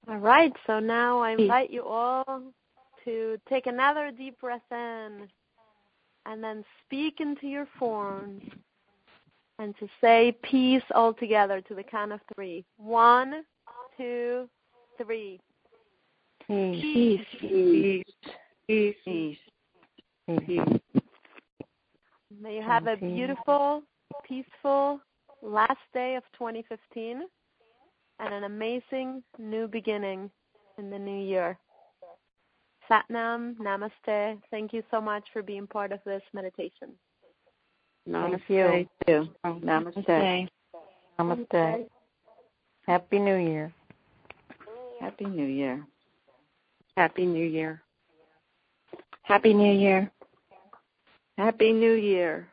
All 0.08 0.18
right, 0.18 0.52
so 0.66 0.80
now 0.80 1.20
I 1.20 1.32
invite 1.32 1.70
you 1.70 1.84
all 1.84 2.42
to 3.04 3.38
take 3.48 3.66
another 3.66 4.10
deep 4.10 4.38
breath 4.40 4.60
in 4.70 5.28
and 6.26 6.42
then 6.42 6.64
speak 6.84 7.20
into 7.20 7.46
your 7.46 7.68
forms 7.78 8.42
and 9.58 9.76
to 9.78 9.88
say 10.00 10.36
peace 10.42 10.82
all 10.94 11.14
together 11.14 11.60
to 11.60 11.74
the 11.74 11.82
count 11.82 12.12
of 12.12 12.20
three. 12.34 12.64
One, 12.78 13.44
two, 13.96 14.48
three. 15.02 15.40
Peace. 16.46 17.24
Peace. 17.40 18.04
Peace. 18.66 18.96
Peace. 19.04 19.36
Peace. 20.46 20.60
May 22.40 22.56
you 22.56 22.62
have 22.62 22.88
a 22.88 22.96
beautiful, 22.96 23.82
peaceful 24.26 25.00
last 25.42 25.78
day 25.94 26.16
of 26.16 26.24
2015 26.36 27.22
and 28.18 28.34
an 28.34 28.44
amazing 28.44 29.22
new 29.38 29.66
beginning 29.66 30.30
in 30.78 30.90
the 30.90 30.98
new 30.98 31.20
year. 31.20 31.58
Satnam, 32.90 33.56
Namaste. 33.56 34.38
Thank 34.50 34.72
you 34.72 34.82
so 34.90 35.00
much 35.00 35.24
for 35.32 35.42
being 35.42 35.66
part 35.66 35.92
of 35.92 36.00
this 36.04 36.22
meditation. 36.32 36.90
Namaste. 38.08 38.42
you. 38.48 38.88
too. 39.06 39.28
Namaste. 39.44 40.04
Namaste. 40.06 40.48
Namaste. 41.18 41.86
Happy 42.86 43.18
New 43.18 43.36
Year. 43.36 43.72
Happy 45.00 45.24
New 45.24 45.46
Year. 45.46 45.86
Happy 46.96 47.26
New 47.26 47.46
Year. 47.46 47.82
Happy 49.22 49.54
New 49.54 49.72
Year. 49.72 50.10
Happy 51.38 51.72
New 51.72 51.94
Year. 51.94 52.48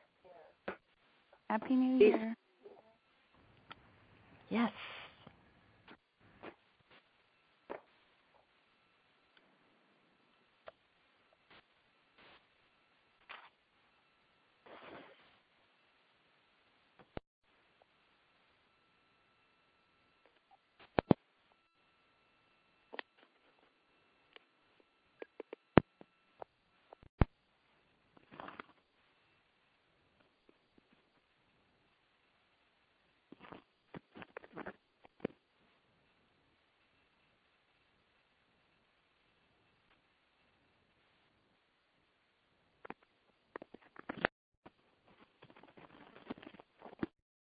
Happy 1.50 1.76
New 1.76 1.98
Year. 1.98 2.36
Yes. 4.50 4.72